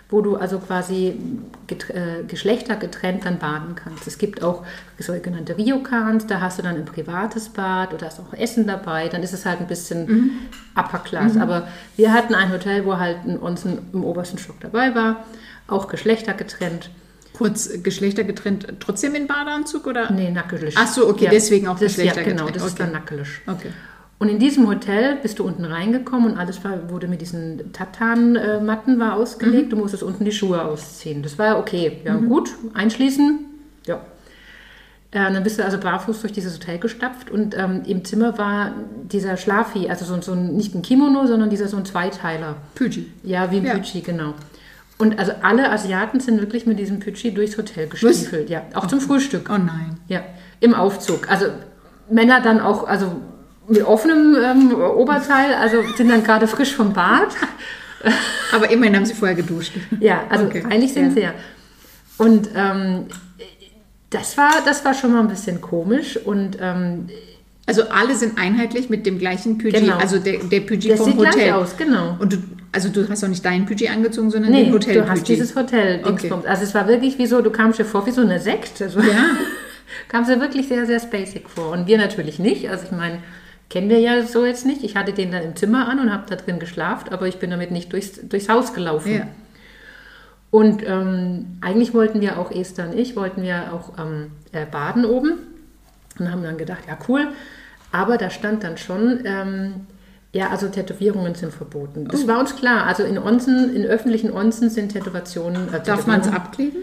wo 0.10 0.22
du 0.22 0.36
also 0.36 0.60
quasi 0.60 1.20
äh, 1.68 2.24
geschlechtergetrennt 2.28 3.26
dann 3.26 3.40
baden 3.40 3.76
kannst. 3.76 4.06
Es 4.06 4.20
gibt 4.20 4.44
auch 4.44 4.64
sogenannte 5.00 5.58
Ryokans, 5.58 6.28
da 6.28 6.42
hast 6.42 6.60
du 6.60 6.64
dann 6.64 6.76
ein 6.76 6.86
privates 6.86 7.50
Bad 7.50 7.94
oder 7.94 8.08
hast 8.08 8.20
auch 8.20 8.34
Essen 8.34 8.68
dabei, 8.68 9.08
dann 9.10 9.24
ist 9.24 9.34
es 9.34 9.46
halt 9.46 9.60
ein 9.60 9.68
bisschen 9.68 10.50
Upper 10.76 11.00
Class. 11.00 11.38
Aber 11.38 11.68
wir 11.96 12.14
hatten 12.14 12.36
ein 12.36 12.52
Hotel, 12.52 12.86
wo 12.86 12.98
halt 12.98 13.26
ein 13.26 13.42
Onsen 13.42 13.80
im 13.94 14.04
obersten 14.04 14.38
Stock 14.38 14.60
dabei 14.60 14.94
war, 14.94 15.26
auch 15.68 15.88
geschlechtergetrennt. 15.88 16.92
Kurz 17.38 17.70
geschlechtergetrennt, 17.84 18.68
trotzdem 18.80 19.14
in 19.16 19.28
Badeanzug 19.28 19.88
oder? 19.88 20.10
Nee, 20.12 20.32
nackelig. 20.32 20.76
Ach 20.78 20.88
so, 20.88 21.08
okay, 21.10 21.28
deswegen 21.30 21.68
auch 21.68 21.78
das, 21.78 21.98
ja, 21.98 22.04
geschlechtergetrennt. 22.06 22.40
genau, 22.40 22.50
das 22.52 22.64
ist 22.66 22.74
Okay. 22.74 22.84
dann 22.84 22.92
nackelig. 22.94 23.28
Okay. 23.46 23.70
Und 24.18 24.30
in 24.30 24.40
diesem 24.40 24.68
Hotel 24.70 25.18
bist 25.22 25.40
du 25.40 25.44
unten 25.44 25.66
reingekommen 25.66 26.32
und 26.32 26.38
alles 26.38 26.64
war, 26.64 26.90
wurde 26.90 27.08
mit 27.10 27.20
diesen 27.20 27.74
Tatan-Matten 27.74 28.98
war 29.00 29.16
ausgelegt. 29.16 29.74
Du 29.74 29.76
musstest 29.76 30.04
unten 30.04 30.24
die 30.24 30.32
Schuhe 30.32 30.64
ausziehen. 30.64 31.22
Das 31.22 31.38
war 31.38 31.60
okay. 31.60 32.00
Ja, 32.06 32.16
gut. 32.16 32.52
Einschließen. 32.74 33.40
Ja. 33.86 33.96
Äh, 35.12 35.34
dann 35.34 35.44
bist 35.44 35.60
du 35.60 35.66
also 35.66 35.78
barfuß 35.78 36.22
durch 36.22 36.32
dieses 36.32 36.56
Hotel 36.56 36.78
gestapft 36.80 37.30
und 37.30 37.58
ähm, 37.58 37.82
im 37.86 38.06
Zimmer 38.06 38.38
war 38.38 38.72
dieser 39.12 39.36
Schlafi, 39.38 39.90
also 39.90 40.06
so, 40.06 40.22
so 40.22 40.32
ein, 40.32 40.56
nicht 40.56 40.74
ein 40.76 40.82
Kimono, 40.82 41.28
sondern 41.28 41.50
dieser 41.50 41.68
so 41.68 41.76
ein 41.78 41.86
Zweiteiler. 41.86 42.56
Püji. 42.76 43.12
Ja, 43.24 43.52
wie 43.52 43.58
ein 43.58 43.66
Ja. 43.66 43.74
Pütschi, 43.74 44.00
genau. 44.02 44.34
Und 44.98 45.20
also 45.20 45.34
alle 45.42 45.70
Asiaten 45.72 46.20
sind 46.22 46.40
wirklich 46.40 46.66
mit 46.66 46.80
diesem 46.80 47.00
Pütschi 47.00 47.34
durchs 47.34 47.58
Hotel 47.58 47.88
gestiefelt. 47.88 48.50
Ja, 48.50 48.62
auch 48.76 48.88
zum 48.88 49.02
Frühstück. 49.02 49.50
Oh 49.50 49.58
nein. 49.58 49.98
Ja, 50.08 50.24
im 50.62 50.74
Aufzug. 50.74 51.30
Also 51.30 51.48
Männer 52.10 52.40
dann 52.42 52.62
auch, 52.62 52.88
also 52.88 53.12
mit 53.68 53.84
offenem 53.84 54.36
ähm, 54.42 54.74
Oberteil, 54.76 55.54
also 55.56 55.78
sind 55.98 56.10
dann 56.10 56.24
gerade 56.24 56.48
frisch 56.48 56.74
vom 56.76 56.94
Bad. 56.94 57.28
Aber 58.54 58.70
immerhin 58.70 58.96
haben 58.96 59.06
sie 59.06 59.14
vorher 59.16 59.36
geduscht. 59.36 59.74
Ja, 60.00 60.24
also 60.30 60.46
Okay. 60.46 60.64
eigentlich 60.70 60.94
sind 60.94 61.08
Ja. 61.08 61.12
sie 61.12 61.20
ja. 61.22 61.34
Und 62.18 62.50
ähm, 62.56 63.08
das, 64.12 64.38
war, 64.38 64.52
das 64.66 64.86
war 64.86 64.94
schon 64.94 65.12
mal 65.12 65.20
ein 65.22 65.28
bisschen 65.28 65.60
komisch 65.60 66.16
und 66.18 66.58
ähm, 66.62 67.10
Also 67.66 67.84
alle 67.90 68.16
sind 68.16 68.38
einheitlich 68.38 68.90
mit 68.90 69.06
dem 69.06 69.18
gleichen 69.18 69.58
Püji, 69.58 69.72
Genau. 69.82 69.98
also 69.98 70.20
der, 70.20 70.38
der 70.38 70.60
Püji 70.62 70.90
das 70.90 71.00
vom 71.00 71.08
sieht 71.12 71.18
Hotel. 71.18 71.32
gleich 71.34 71.54
aus, 71.54 71.76
genau. 71.76 72.16
Und 72.20 72.34
du, 72.34 72.38
also 72.76 72.90
du 72.90 73.08
hast 73.08 73.24
auch 73.24 73.30
nicht 73.30 73.46
deinen 73.46 73.66
Püji 73.66 73.88
angezogen, 73.88 74.30
sondern 74.30 74.52
Nee, 74.52 74.66
den 74.66 74.74
hotel 74.74 74.96
du 74.96 75.10
hast 75.10 75.28
dieses 75.28 75.56
hotel 75.56 76.02
Okay. 76.04 76.32
Also 76.46 76.64
es 76.64 76.76
war 76.76 76.88
wirklich 76.88 77.18
wie 77.18 77.26
so, 77.26 77.42
du 77.42 77.50
kamst 77.50 77.80
dir 77.80 77.86
vor 77.86 78.06
wie 78.06 78.12
so 78.12 78.22
eine 78.22 78.40
Sekte. 78.40 78.90
So. 78.90 79.00
Ja. 79.00 79.30
Kam 80.10 80.26
dir 80.26 80.42
wirklich 80.42 80.68
sehr, 80.68 80.86
sehr 80.86 81.00
basic 81.00 81.50
vor. 81.50 81.72
Und 81.72 81.88
wir 81.88 81.98
natürlich 81.98 82.38
nicht. 82.38 82.70
Also 82.70 82.86
ich 82.86 82.92
meine, 82.92 83.20
kennen 83.70 83.90
wir 83.90 84.00
ja 84.00 84.24
so 84.24 84.46
jetzt 84.46 84.66
nicht. 84.66 84.84
Ich 84.84 84.98
hatte 84.98 85.14
den 85.14 85.32
dann 85.32 85.44
im 85.44 85.56
Zimmer 85.56 85.88
an 85.88 86.00
und 86.00 86.12
habe 86.12 86.26
da 86.28 86.36
drin 86.36 86.60
geschlafen, 86.60 87.14
aber 87.14 87.28
ich 87.28 87.38
bin 87.38 87.50
damit 87.50 87.72
nicht 87.72 87.94
durchs, 87.94 88.20
durchs 88.28 88.50
Haus 88.50 88.74
gelaufen. 88.74 89.14
Ja. 89.14 89.28
Und 90.52 90.84
ähm, 90.86 91.58
eigentlich 91.62 91.94
wollten 91.94 92.20
wir 92.20 92.38
auch, 92.38 92.52
Esther 92.52 92.90
und 92.90 93.00
ich, 93.00 93.16
wollten 93.16 93.42
wir 93.42 93.74
auch 93.74 93.98
ähm, 93.98 94.32
äh, 94.52 94.66
baden 94.66 95.06
oben 95.06 95.34
und 96.20 96.32
haben 96.32 96.44
dann 96.44 96.58
gedacht, 96.58 96.84
ja 96.88 96.98
cool, 97.08 97.28
aber 97.92 98.18
da 98.18 98.30
stand 98.30 98.64
dann 98.64 98.78
schon, 98.78 99.22
ähm, 99.26 99.88
ja, 100.36 100.50
also 100.50 100.68
Tätowierungen 100.68 101.34
sind 101.34 101.54
verboten. 101.54 102.08
Das 102.12 102.24
Oh. 102.24 102.28
war 102.28 102.40
uns 102.40 102.56
klar. 102.58 102.86
Also 102.86 103.04
in 103.04 103.18
Onsen, 103.18 103.74
in 103.74 103.86
öffentlichen 103.86 104.32
Onsen 104.34 104.70
sind 104.70 104.92
Tätowierungen. 104.92 105.74
Äh, 105.74 105.82
Darf 105.82 106.06
man 106.08 106.20
es 106.20 106.28
abkleben? 106.28 106.82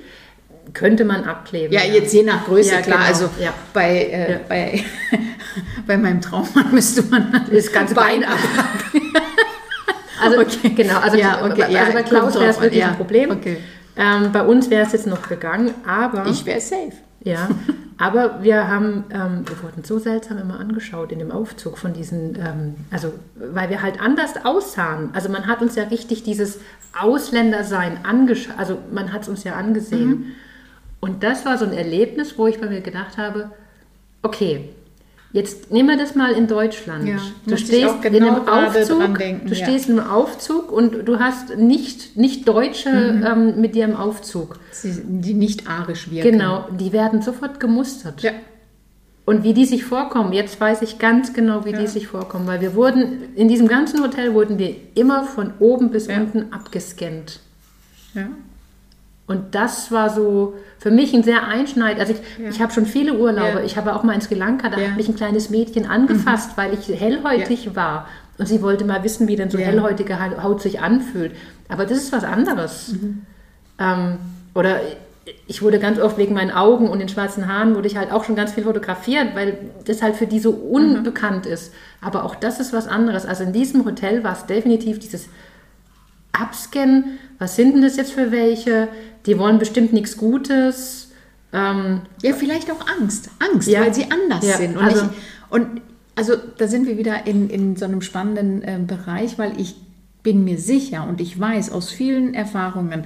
Könnte 0.72 1.04
man 1.04 1.24
abkleben. 1.24 1.70
Ja, 1.72 1.82
jetzt 1.84 2.14
je 2.14 2.22
nach 2.22 2.46
Größe, 2.46 2.72
Ja, 2.76 2.80
klar. 2.80 2.98
genau, 2.98 3.08
Also 3.08 3.28
ja. 3.38 3.52
bei, 3.74 3.90
äh, 4.06 4.32
Ja. 4.32 4.38
bei, 4.48 4.84
bei 5.86 5.98
meinem 5.98 6.20
Traummann 6.22 6.72
müsste 6.72 7.02
man 7.10 7.44
Das 7.52 7.70
ganze 7.70 7.94
Bein 7.94 8.24
ab. 8.24 8.38
Also, 10.24 10.40
Okay. 10.40 10.70
genau, 10.76 10.98
also, 11.00 11.16
Ja, 11.16 11.44
okay, 11.44 11.76
also 11.76 11.92
bei 11.92 12.02
Klaus 12.04 12.34
wäre 12.36 12.46
es 12.46 12.60
wirklich 12.60 12.84
ein 12.84 12.96
Problem. 12.96 13.32
Okay. 13.32 13.56
Ähm, 13.96 14.30
bei 14.32 14.42
uns 14.42 14.70
wäre 14.70 14.86
es 14.86 14.92
jetzt 14.92 15.06
noch 15.08 15.28
gegangen, 15.28 15.74
aber 15.84 16.26
Ich 16.30 16.46
wäre 16.46 16.60
safe. 16.60 16.92
Ja, 17.24 17.48
aber 17.98 18.42
wir 18.42 18.68
haben, 18.68 19.04
ähm, 19.10 19.44
wir 19.46 19.62
wurden 19.62 19.84
so 19.84 19.98
seltsam 19.98 20.38
immer 20.38 20.58
angeschaut 20.58 21.12
in 21.12 21.18
dem 21.18 21.30
Aufzug 21.30 21.78
von 21.78 21.92
diesen, 21.92 22.36
ähm, 22.36 22.74
also 22.90 23.12
weil 23.36 23.70
wir 23.70 23.82
halt 23.82 24.00
anders 24.00 24.44
aussahen. 24.44 25.10
Also 25.12 25.28
man 25.28 25.46
hat 25.46 25.62
uns 25.62 25.76
ja 25.76 25.84
richtig 25.84 26.22
dieses 26.24 26.58
Ausländersein 26.98 28.04
angeschaut, 28.04 28.54
also 28.58 28.78
man 28.92 29.12
hat 29.12 29.22
es 29.22 29.28
uns 29.28 29.44
ja 29.44 29.54
angesehen. 29.54 30.08
Mhm. 30.08 30.24
Und 31.00 31.22
das 31.22 31.44
war 31.44 31.58
so 31.58 31.64
ein 31.64 31.72
Erlebnis, 31.72 32.38
wo 32.38 32.46
ich 32.46 32.60
bei 32.60 32.68
mir 32.68 32.80
gedacht 32.80 33.18
habe, 33.18 33.50
okay, 34.22 34.70
jetzt 35.32 35.70
nehmen 35.70 35.88
wir 35.90 35.96
das 35.96 36.14
mal 36.14 36.32
in 36.32 36.46
Deutschland. 36.46 37.08
Ja, 37.08 37.16
du 37.46 37.56
stehst 37.56 37.86
auch 37.88 38.04
in 38.04 38.12
genau 38.12 38.34
einem 38.36 38.44
gerade 38.44 38.66
Aufzug, 38.80 39.18
denken, 39.18 39.46
du 39.48 39.54
ja. 39.54 39.64
stehst 39.66 39.88
in 39.88 39.98
einem 39.98 40.10
Aufzug 40.10 40.70
und 40.70 41.06
du 41.08 41.18
hast 41.18 41.56
nicht, 41.56 42.16
nicht 42.16 42.46
Deutsche 42.48 42.90
Mhm. 42.90 43.26
ähm, 43.26 43.60
mit 43.60 43.74
dir 43.74 43.84
im 43.84 43.96
Aufzug. 43.96 44.58
Sie, 44.70 45.00
die 45.04 45.34
nicht 45.34 45.68
arisch 45.68 46.10
wirken. 46.10 46.32
Genau, 46.32 46.66
die 46.78 46.92
werden 46.92 47.22
sofort 47.22 47.60
gemustert. 47.60 48.22
Ja. 48.22 48.32
Und 49.24 49.44
wie 49.44 49.54
die 49.54 49.66
sich 49.66 49.84
vorkommen, 49.84 50.32
jetzt 50.32 50.60
weiß 50.60 50.82
ich 50.82 50.98
ganz 50.98 51.32
genau, 51.32 51.64
wie 51.64 51.70
Ja. 51.70 51.78
die 51.80 51.86
sich 51.86 52.08
vorkommen, 52.08 52.46
weil 52.46 52.60
wir 52.60 52.74
wurden, 52.74 53.34
in 53.36 53.46
diesem 53.48 53.68
ganzen 53.68 54.02
Hotel 54.02 54.34
wurden 54.34 54.58
wir 54.58 54.74
immer 54.94 55.22
von 55.24 55.52
oben 55.60 55.90
bis 55.90 56.08
unten 56.08 56.52
abgescannt. 56.52 57.38
Ja. 58.14 58.26
Und 59.26 59.54
das 59.54 59.90
war 59.92 60.10
so 60.10 60.54
für 60.78 60.90
mich 60.90 61.14
ein 61.14 61.22
sehr 61.22 61.46
einschneid. 61.46 61.98
Also 62.00 62.12
ich, 62.14 62.18
Ja. 62.42 62.50
ich 62.50 62.60
habe 62.60 62.72
schon 62.72 62.86
viele 62.86 63.14
Urlaube. 63.18 63.58
Ja. 63.60 63.64
Ich 63.64 63.76
habe 63.76 63.94
auch 63.94 64.02
mal 64.02 64.14
in 64.14 64.20
Sri 64.20 64.34
Lanka, 64.34 64.68
da 64.68 64.76
Ja. 64.78 64.86
Mhm. 64.86 64.90
hat 64.90 64.96
mich 64.98 65.08
ein 65.08 65.16
kleines 65.16 65.48
Mädchen 65.50 65.86
angefasst, 65.86 66.50
weil 66.56 66.74
ich 66.74 66.88
hellhäutig 66.88 67.74
war. 67.76 68.06
Und 68.38 68.46
sie 68.48 68.62
wollte 68.62 68.84
mal 68.84 69.04
wissen, 69.04 69.28
wie 69.28 69.36
denn 69.36 69.50
so 69.50 69.58
hellhäutige 69.58 70.18
Ha- 70.18 70.42
Haut 70.42 70.60
sich 70.60 70.80
anfühlt. 70.80 71.32
Aber 71.68 71.84
das 71.86 71.98
ist 71.98 72.12
was 72.12 72.24
anderes. 72.24 72.94
Mhm. 73.00 73.22
Ähm, 73.78 74.18
oder 74.54 74.80
ich 75.46 75.62
wurde 75.62 75.78
ganz 75.78 76.00
oft 76.00 76.18
wegen 76.18 76.34
meinen 76.34 76.50
Augen 76.50 76.88
und 76.88 76.98
den 76.98 77.08
schwarzen 77.08 77.46
Haaren, 77.46 77.76
wurde 77.76 77.86
ich 77.86 77.96
halt 77.96 78.10
auch 78.10 78.24
schon 78.24 78.34
ganz 78.34 78.52
viel 78.52 78.64
fotografiert, 78.64 79.34
weil 79.36 79.56
das 79.86 80.02
halt 80.02 80.16
für 80.16 80.26
die 80.26 80.40
so 80.40 80.50
unbekannt 80.50 81.46
ist. 81.46 81.72
Aber 82.00 82.24
auch 82.24 82.34
das 82.34 82.58
ist 82.58 82.72
was 82.72 82.88
anderes. 82.88 83.24
Also 83.24 83.44
in 83.44 83.52
diesem 83.52 83.84
Hotel 83.84 84.24
war 84.24 84.32
es 84.32 84.46
definitiv 84.46 84.98
dieses 84.98 85.28
abscannen, 86.32 87.18
was 87.38 87.56
sind 87.56 87.74
denn 87.74 87.82
das 87.82 87.96
jetzt 87.96 88.12
für 88.12 88.30
welche? 88.32 88.88
Die 89.26 89.38
wollen 89.38 89.58
bestimmt 89.58 89.92
nichts 89.92 90.16
Gutes. 90.16 91.10
Ähm, 91.52 92.02
Ja, 92.22 92.32
vielleicht 92.32 92.70
auch 92.70 92.86
Angst. 92.98 93.30
Angst, 93.38 93.68
Ja. 93.68 93.80
weil 93.82 93.94
sie 93.94 94.04
anders 94.10 94.44
Ja, 94.46 94.56
sind. 94.56 94.76
Und, 94.76 94.84
also- 94.84 95.02
ich, 95.04 95.52
und 95.52 95.80
also 96.14 96.34
da 96.58 96.66
sind 96.68 96.86
wir 96.86 96.96
wieder 96.98 97.26
in, 97.26 97.48
in 97.50 97.76
so 97.76 97.84
einem 97.84 98.02
spannenden 98.02 98.62
äh, 98.62 98.78
Bereich, 98.86 99.38
weil 99.38 99.58
ich 99.60 99.76
bin 100.22 100.44
mir 100.44 100.58
sicher 100.58 101.06
und 101.08 101.20
ich 101.20 101.38
weiß 101.38 101.72
aus 101.72 101.90
vielen 101.90 102.32
Erfahrungen, 102.34 103.04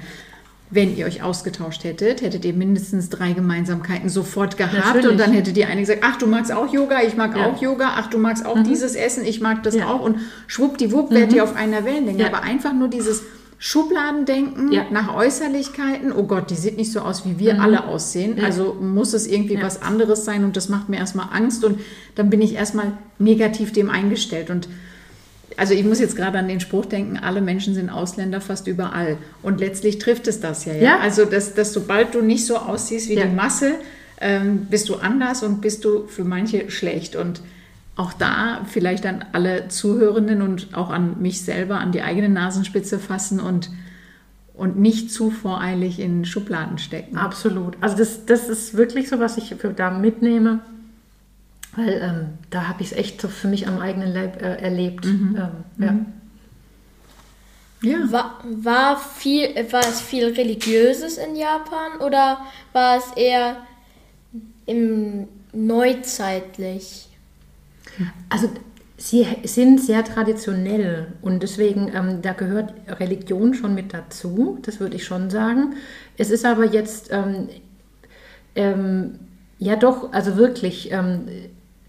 wenn 0.69 0.97
ihr 0.97 1.07
euch 1.07 1.23
ausgetauscht 1.23 1.85
hättet, 1.85 2.23
hättet 2.23 2.45
ihr 2.45 2.53
mindestens 2.53 3.09
drei 3.09 3.33
Gemeinsamkeiten 3.33 4.09
sofort 4.09 4.57
gehabt 4.57 4.75
Natürlich. 4.75 5.07
und 5.09 5.19
dann 5.21 5.33
hättet 5.33 5.57
ihr 5.57 5.69
eine 5.69 5.81
gesagt, 5.83 6.01
ach, 6.03 6.17
du 6.17 6.27
magst 6.27 6.53
auch 6.53 6.73
Yoga, 6.73 7.03
ich 7.07 7.17
mag 7.17 7.37
Ja. 7.37 7.47
auch 7.47 7.63
Yoga, 7.63 7.95
ach, 7.97 8.09
du 8.09 8.19
magst 8.19 8.45
auch 8.45 8.61
dieses 8.65 8.97
Essen, 8.97 9.25
ich 9.25 9.41
mag 9.41 9.63
das 9.63 9.77
Ja. 9.77 9.85
Mhm. 9.85 9.91
auch 9.91 10.01
und 10.01 10.17
schwuppdiwupp 10.49 11.11
werdet 11.13 11.33
ihr 11.35 11.45
auf 11.45 11.55
einer 11.55 11.85
Wellenlänge. 11.85 12.21
Ja. 12.21 12.27
Aber 12.27 12.43
einfach 12.43 12.73
nur 12.73 12.89
dieses 12.89 13.23
Schubladendenken 13.59 14.71
nach 14.91 15.15
Äußerlichkeiten, 15.15 16.13
oh 16.13 16.25
Gott, 16.25 16.51
die 16.51 16.55
sieht 16.57 16.77
nicht 16.77 16.93
so 16.93 17.01
aus, 17.01 17.25
wie 17.25 17.39
wir 17.39 17.61
alle 17.61 17.85
aussehen, 17.87 18.37
Mhm. 18.37 18.45
Also 18.45 18.75
muss 18.75 19.13
es 19.15 19.27
irgendwie 19.27 19.61
was 19.63 19.83
anderes 19.83 20.25
sein 20.25 20.45
und 20.45 20.57
das 20.57 20.69
macht 20.69 20.89
mir 20.89 20.97
erstmal 20.97 21.29
Angst 21.33 21.65
und 21.65 21.81
dann 22.17 22.29
bin 22.31 22.41
ich 22.43 22.55
erstmal 22.55 22.93
negativ 23.19 23.73
dem 23.73 23.89
eingestellt 23.91 24.51
und 24.51 24.69
also 25.57 25.75
ich 25.75 25.85
muss 25.85 26.01
jetzt 26.01 26.17
gerade 26.17 26.39
an 26.39 26.49
den 26.49 26.61
Spruch 26.61 26.87
denken, 26.87 27.17
alle 27.19 27.41
Menschen 27.41 27.75
sind 27.75 27.89
Ausländer 27.91 28.41
fast 28.41 28.67
überall. 28.67 29.17
Und 29.43 29.61
letztlich 29.61 29.99
trifft 29.99 30.29
es 30.29 30.41
das 30.41 30.65
ja. 30.65 30.75
ja? 30.75 30.83
Ja. 30.83 30.99
Also, 31.01 31.25
dass, 31.25 31.55
dass 31.55 31.73
sobald 31.73 32.15
du 32.15 32.21
nicht 32.23 32.45
so 32.47 32.57
aussiehst 32.57 33.09
wie 33.09 33.15
Ja. 33.15 33.25
die 33.27 33.35
Masse, 33.35 33.75
ähm, 34.21 34.67
bist 34.71 34.89
du 34.89 34.97
anders 34.97 35.43
und 35.43 35.61
bist 35.61 35.85
du 35.85 36.07
für 36.07 36.25
manche 36.25 36.71
schlecht. 36.71 37.17
Und 37.17 37.41
auch 37.97 38.13
da 38.13 38.67
vielleicht 38.71 39.07
an 39.07 39.25
alle 39.33 39.69
Zuhörenden 39.69 40.43
und 40.43 40.75
auch 40.75 40.91
an 40.91 41.17
mich 41.21 41.43
selber 41.43 41.79
an 41.79 41.93
die 41.93 42.03
eigene 42.03 42.29
Nasenspitze 42.29 42.99
fassen 42.99 43.41
und, 43.41 43.71
und 44.53 44.79
nicht 44.79 45.11
zu 45.11 45.31
voreilig 45.31 45.99
in 45.99 46.25
Schubladen 46.27 46.77
stecken. 46.79 47.17
absolut. 47.17 47.77
Also 47.81 47.97
das, 47.97 48.27
das 48.27 48.49
ist 48.51 48.77
wirklich 48.77 49.09
so, 49.09 49.19
was 49.19 49.39
ich 49.39 49.55
für 49.59 49.69
da 49.69 49.91
mitnehme. 49.91 50.61
Weil 51.77 52.01
ähm, 52.03 52.39
da 52.51 52.69
habe 52.69 52.83
ich 52.83 52.93
es 52.93 52.97
echt 52.97 53.21
so 53.21 53.29
für 53.29 53.49
mich 53.49 53.69
am 53.69 53.79
eigenen 53.79 54.13
Leib 54.13 54.43
äh, 54.43 54.57
erlebt. 54.57 55.07
Ähm, 55.07 55.37
ja. 55.79 55.95
Ja. 57.83 58.11
War, 58.11 58.41
war, 58.45 58.97
viel, 58.99 59.55
war 59.71 59.81
es 59.81 60.01
viel 60.01 60.33
Religiöses 60.33 61.19
in 61.19 61.37
Japan 61.37 62.01
oder 62.01 62.39
war 62.73 62.97
es 62.97 63.13
eher 63.17 63.59
im 64.65 65.29
neuzeitlich? 65.53 67.09
Also 68.29 68.51
sie 68.97 69.27
sind 69.45 69.81
sehr 69.81 70.05
traditionell 70.05 71.13
und 71.23 71.43
deswegen, 71.43 71.93
ähm, 71.95 72.23
da 72.23 72.33
gehört 72.33 72.75
Religion 73.01 73.55
schon 73.55 73.75
mit 73.75 73.93
dazu, 73.93 74.59
das 74.63 74.81
würde 74.81 74.97
ich 74.97 75.05
schon 75.05 75.31
sagen. 75.31 75.75
Es 76.17 76.31
ist 76.31 76.45
aber 76.45 76.65
jetzt, 76.65 77.11
ähm, 77.11 77.49
ähm, 78.55 79.19
ja 79.59 79.77
doch, 79.77 80.13
also 80.13 80.37
wirklich, 80.37 80.91
ähm, 80.93 81.29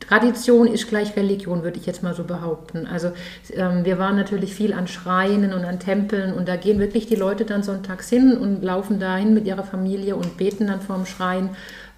Tradition 0.08 0.67
ist 0.67 0.88
gleich 0.88 1.15
Religion, 1.15 1.63
würde 1.63 1.78
ich 1.78 1.86
jetzt 1.86 2.02
mal 2.02 2.13
so 2.13 2.24
behaupten. 2.24 2.88
Also 2.88 3.12
ähm, 3.54 3.84
wir 3.84 3.98
waren 4.00 4.15
natürlich 4.15 4.54
viel 4.54 4.74
an 4.74 4.88
Schreinen 4.88 5.54
und 5.54 5.65
an 5.65 5.80
Tempeln 5.80 6.34
und 6.34 6.48
da 6.48 6.56
gehen 6.56 6.80
wirklich 6.80 7.08
die 7.08 7.15
Leute 7.15 7.43
dann 7.43 7.63
sonntags 7.63 8.10
hin 8.10 8.38
und 8.38 8.63
laufen 8.63 9.00
dahin 9.00 9.34
mit 9.34 9.46
ihrer 9.46 9.63
Familie 9.63 10.15
und 10.15 10.38
beten 10.38 10.67
dann 10.67 10.80
vorm 10.80 11.06
Schrein 11.06 11.50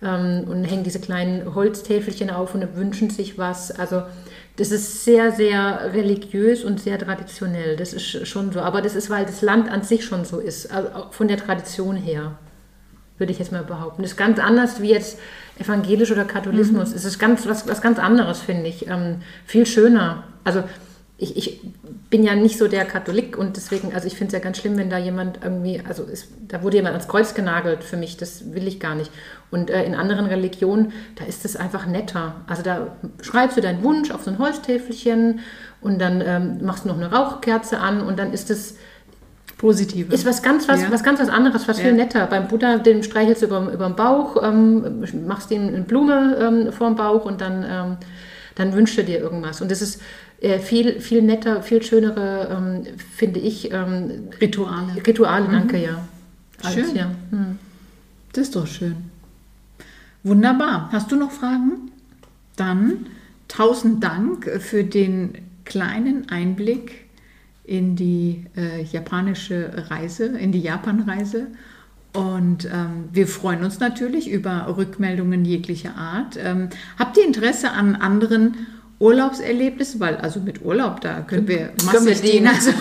ähm, 0.01 0.45
und 0.49 0.63
hängen 0.63 0.83
diese 0.83 0.99
kleinen 0.99 1.53
Holztäfelchen 1.53 2.31
auf 2.31 2.55
und 2.55 2.75
wünschen 2.75 3.11
sich 3.11 3.37
was. 3.37 3.71
Also 3.71 4.01
das 4.55 4.71
ist 4.71 5.05
sehr, 5.05 5.31
sehr 5.31 5.93
religiös 5.93 6.63
und 6.63 6.81
sehr 6.81 6.97
traditionell. 6.97 7.77
Das 7.77 7.93
ist 7.93 8.27
schon 8.27 8.51
so. 8.51 8.59
Aber 8.59 8.81
das 8.81 8.95
ist, 8.95 9.09
weil 9.09 9.25
das 9.25 9.41
Land 9.41 9.69
an 9.69 9.83
sich 9.83 10.03
schon 10.03 10.25
so 10.25 10.39
ist, 10.39 10.71
also 10.71 10.89
von 11.11 11.27
der 11.27 11.37
Tradition 11.37 11.95
her 11.95 12.37
würde 13.19 13.33
ich 13.33 13.39
jetzt 13.39 13.51
mal 13.51 13.63
behaupten. 13.63 14.01
Das 14.01 14.11
ist 14.11 14.17
ganz 14.17 14.39
anders 14.39 14.81
wie 14.81 14.91
jetzt 14.91 15.19
evangelisch 15.59 16.11
oder 16.11 16.25
Katholismus. 16.25 16.93
Es 16.93 17.05
ist 17.05 17.19
ganz, 17.19 17.47
was, 17.47 17.67
was 17.67 17.81
ganz 17.81 17.99
anderes, 17.99 18.39
finde 18.39 18.67
ich. 18.67 18.87
Ähm, 18.87 19.21
viel 19.45 19.65
schöner. 19.65 20.23
Also 20.43 20.63
ich, 21.19 21.35
ich 21.35 21.61
bin 22.09 22.23
ja 22.23 22.33
nicht 22.33 22.57
so 22.57 22.67
der 22.67 22.85
Katholik 22.85 23.37
und 23.37 23.57
deswegen, 23.57 23.93
also 23.93 24.07
ich 24.07 24.13
finde 24.13 24.27
es 24.27 24.33
ja 24.33 24.39
ganz 24.39 24.57
schlimm, 24.57 24.77
wenn 24.77 24.89
da 24.89 24.97
jemand 24.97 25.39
irgendwie, 25.43 25.81
also 25.85 26.07
es, 26.11 26.29
da 26.47 26.63
wurde 26.63 26.77
jemand 26.77 26.93
ans 26.93 27.09
Kreuz 27.09 27.33
genagelt 27.33 27.83
für 27.83 27.97
mich, 27.97 28.15
das 28.15 28.53
will 28.53 28.67
ich 28.67 28.79
gar 28.79 28.95
nicht. 28.95 29.11
Und 29.51 29.69
äh, 29.69 29.83
in 29.83 29.95
anderen 29.95 30.27
Religionen, 30.27 30.93
da 31.17 31.25
ist 31.25 31.43
es 31.43 31.57
einfach 31.57 31.85
netter. 31.85 32.35
Also 32.47 32.63
da 32.63 32.95
schreibst 33.21 33.57
du 33.57 33.61
deinen 33.61 33.83
Wunsch 33.83 34.11
auf 34.11 34.23
so 34.23 34.31
ein 34.31 34.39
Holztäfelchen 34.39 35.41
und 35.81 35.99
dann 35.99 36.23
ähm, 36.25 36.65
machst 36.65 36.85
du 36.85 36.87
noch 36.87 36.97
eine 36.97 37.11
Rauchkerze 37.11 37.79
an 37.79 38.01
und 38.01 38.17
dann 38.17 38.31
ist 38.31 38.49
es 38.49 38.77
Positive. 39.59 40.11
ist 40.13 40.25
was 40.25 40.41
ganz 40.41 40.67
was, 40.67 40.81
Ja. 40.81 40.91
was 40.91 41.03
ganz 41.03 41.19
was 41.19 41.29
anderes, 41.29 41.67
was 41.67 41.77
Ja. 41.77 41.83
viel 41.83 41.93
netter. 41.93 42.25
Beim 42.27 42.47
Buddha, 42.47 42.77
den 42.77 43.03
streichelst 43.03 43.41
du 43.43 43.47
über, 43.47 43.71
über 43.71 43.87
den 43.87 43.95
Bauch, 43.95 44.41
ähm, 44.41 45.03
machst 45.27 45.51
ihm 45.51 45.67
eine 45.67 45.81
Blume 45.81 46.37
ähm, 46.41 46.71
vor 46.71 46.87
dem 46.87 46.95
Bauch 46.95 47.25
und 47.25 47.41
dann, 47.41 47.65
ähm, 47.69 47.97
dann 48.55 48.73
wünscht 48.73 48.97
er 48.97 49.03
dir 49.03 49.19
irgendwas. 49.19 49.61
Und 49.61 49.69
das 49.69 49.81
ist 49.81 50.01
äh, 50.41 50.59
viel, 50.59 51.01
viel 51.01 51.21
netter, 51.21 51.61
viel 51.61 51.83
schönere, 51.83 52.47
ähm, 52.49 52.87
finde 53.15 53.41
ich, 53.41 53.71
ähm, 53.73 54.29
Rituale. 54.39 54.95
Rituale, 55.05 55.47
danke, 55.51 55.77
ja. 55.77 56.07
Schön. 56.73 56.95
ja. 56.95 57.11
Hm. 57.31 57.59
Das 58.31 58.43
ist 58.43 58.55
doch 58.55 58.65
schön. 58.65 58.95
Wunderbar. 60.23 60.89
Hast 60.93 61.11
du 61.11 61.17
noch 61.17 61.31
Fragen? 61.31 61.91
Dann 62.55 63.07
tausend 63.49 64.03
Dank 64.03 64.49
für 64.59 64.83
den 64.85 65.33
kleinen 65.65 66.29
Einblick 66.29 67.08
in 67.69 67.95
die 67.95 68.45
äh, 68.57 68.81
japanische 68.81 69.85
Reise, 69.91 70.25
in 70.25 70.51
die 70.51 70.59
Japanreise. 70.61 71.47
Und 72.13 72.65
ähm, 72.65 73.09
wir 73.13 73.27
freuen 73.27 73.63
uns 73.63 73.79
natürlich 73.79 74.27
über 74.31 74.75
Rückmeldungen 74.75 75.45
jeglicher 75.45 75.95
Art. 75.95 76.35
Ähm, 76.43 76.69
habt 76.97 77.15
ihr 77.17 77.25
Interesse 77.25 77.69
an 77.69 77.95
anderen 77.95 78.65
Urlaubserlebnissen? 78.97 79.99
Weil 79.99 80.17
also 80.17 80.39
mit 80.39 80.65
Urlaub, 80.65 81.01
da 81.01 81.21
können 81.21 81.47
wir 81.47 81.67
Können 81.67 81.77
wir 81.77 81.85
massig 81.93 82.21
dienen. 82.21 82.31
dienen. 82.31 82.47
Also, 82.47 82.71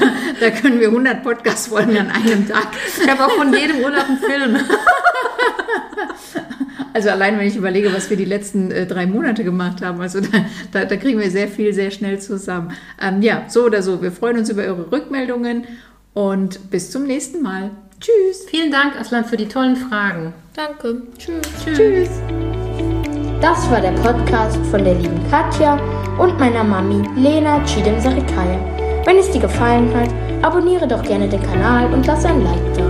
da 0.40 0.50
können 0.50 0.80
wir 0.80 0.88
100 0.88 1.22
Podcast-Folgen 1.22 1.98
an 1.98 2.08
einem 2.10 2.48
Tag 2.48 2.68
Ich 2.98 3.06
habe 3.06 3.26
auch 3.26 3.32
von 3.36 3.52
jedem 3.52 3.80
Urlaub 3.80 4.08
einen 4.08 4.18
Film. 4.18 4.56
Also 6.94 7.10
allein 7.10 7.38
wenn 7.38 7.46
ich 7.46 7.56
überlege, 7.56 7.92
was 7.92 8.10
wir 8.10 8.16
die 8.16 8.24
letzten 8.24 8.70
äh, 8.70 8.86
drei 8.86 9.06
Monate 9.06 9.44
gemacht 9.44 9.82
haben, 9.82 10.00
also 10.00 10.20
da, 10.20 10.28
da, 10.72 10.84
da 10.84 10.96
kriegen 10.96 11.18
wir 11.18 11.30
sehr 11.30 11.48
viel, 11.48 11.72
sehr 11.72 11.90
schnell 11.90 12.18
zusammen. 12.20 12.72
Ähm, 13.00 13.22
ja, 13.22 13.44
so 13.48 13.64
oder 13.64 13.82
so. 13.82 14.02
Wir 14.02 14.12
freuen 14.12 14.38
uns 14.38 14.50
über 14.50 14.62
eure 14.62 14.90
Rückmeldungen 14.90 15.64
und 16.14 16.70
bis 16.70 16.90
zum 16.90 17.04
nächsten 17.04 17.42
Mal. 17.42 17.70
Tschüss. 18.00 18.46
Vielen 18.48 18.70
Dank, 18.70 18.98
Aslan, 18.98 19.24
für 19.24 19.36
die 19.36 19.48
tollen 19.48 19.76
Fragen. 19.76 20.32
Danke. 20.54 21.02
Tschüss. 21.18 21.42
Tschüss. 21.64 22.10
Das 23.40 23.70
war 23.70 23.80
der 23.80 23.92
Podcast 23.92 24.58
von 24.70 24.84
der 24.84 24.94
lieben 24.94 25.20
Katja 25.30 25.78
und 26.18 26.38
meiner 26.38 26.64
Mami 26.64 27.02
Lena 27.16 27.64
Chidem 27.64 28.00
Sarikaya. 28.00 28.58
Wenn 29.04 29.16
es 29.16 29.30
dir 29.30 29.40
gefallen 29.40 29.88
hat, 29.94 30.10
abonniere 30.42 30.86
doch 30.86 31.02
gerne 31.02 31.28
den 31.28 31.42
Kanal 31.42 31.92
und 31.92 32.06
lass 32.06 32.24
ein 32.24 32.42
Like 32.42 32.74
da. 32.76 32.87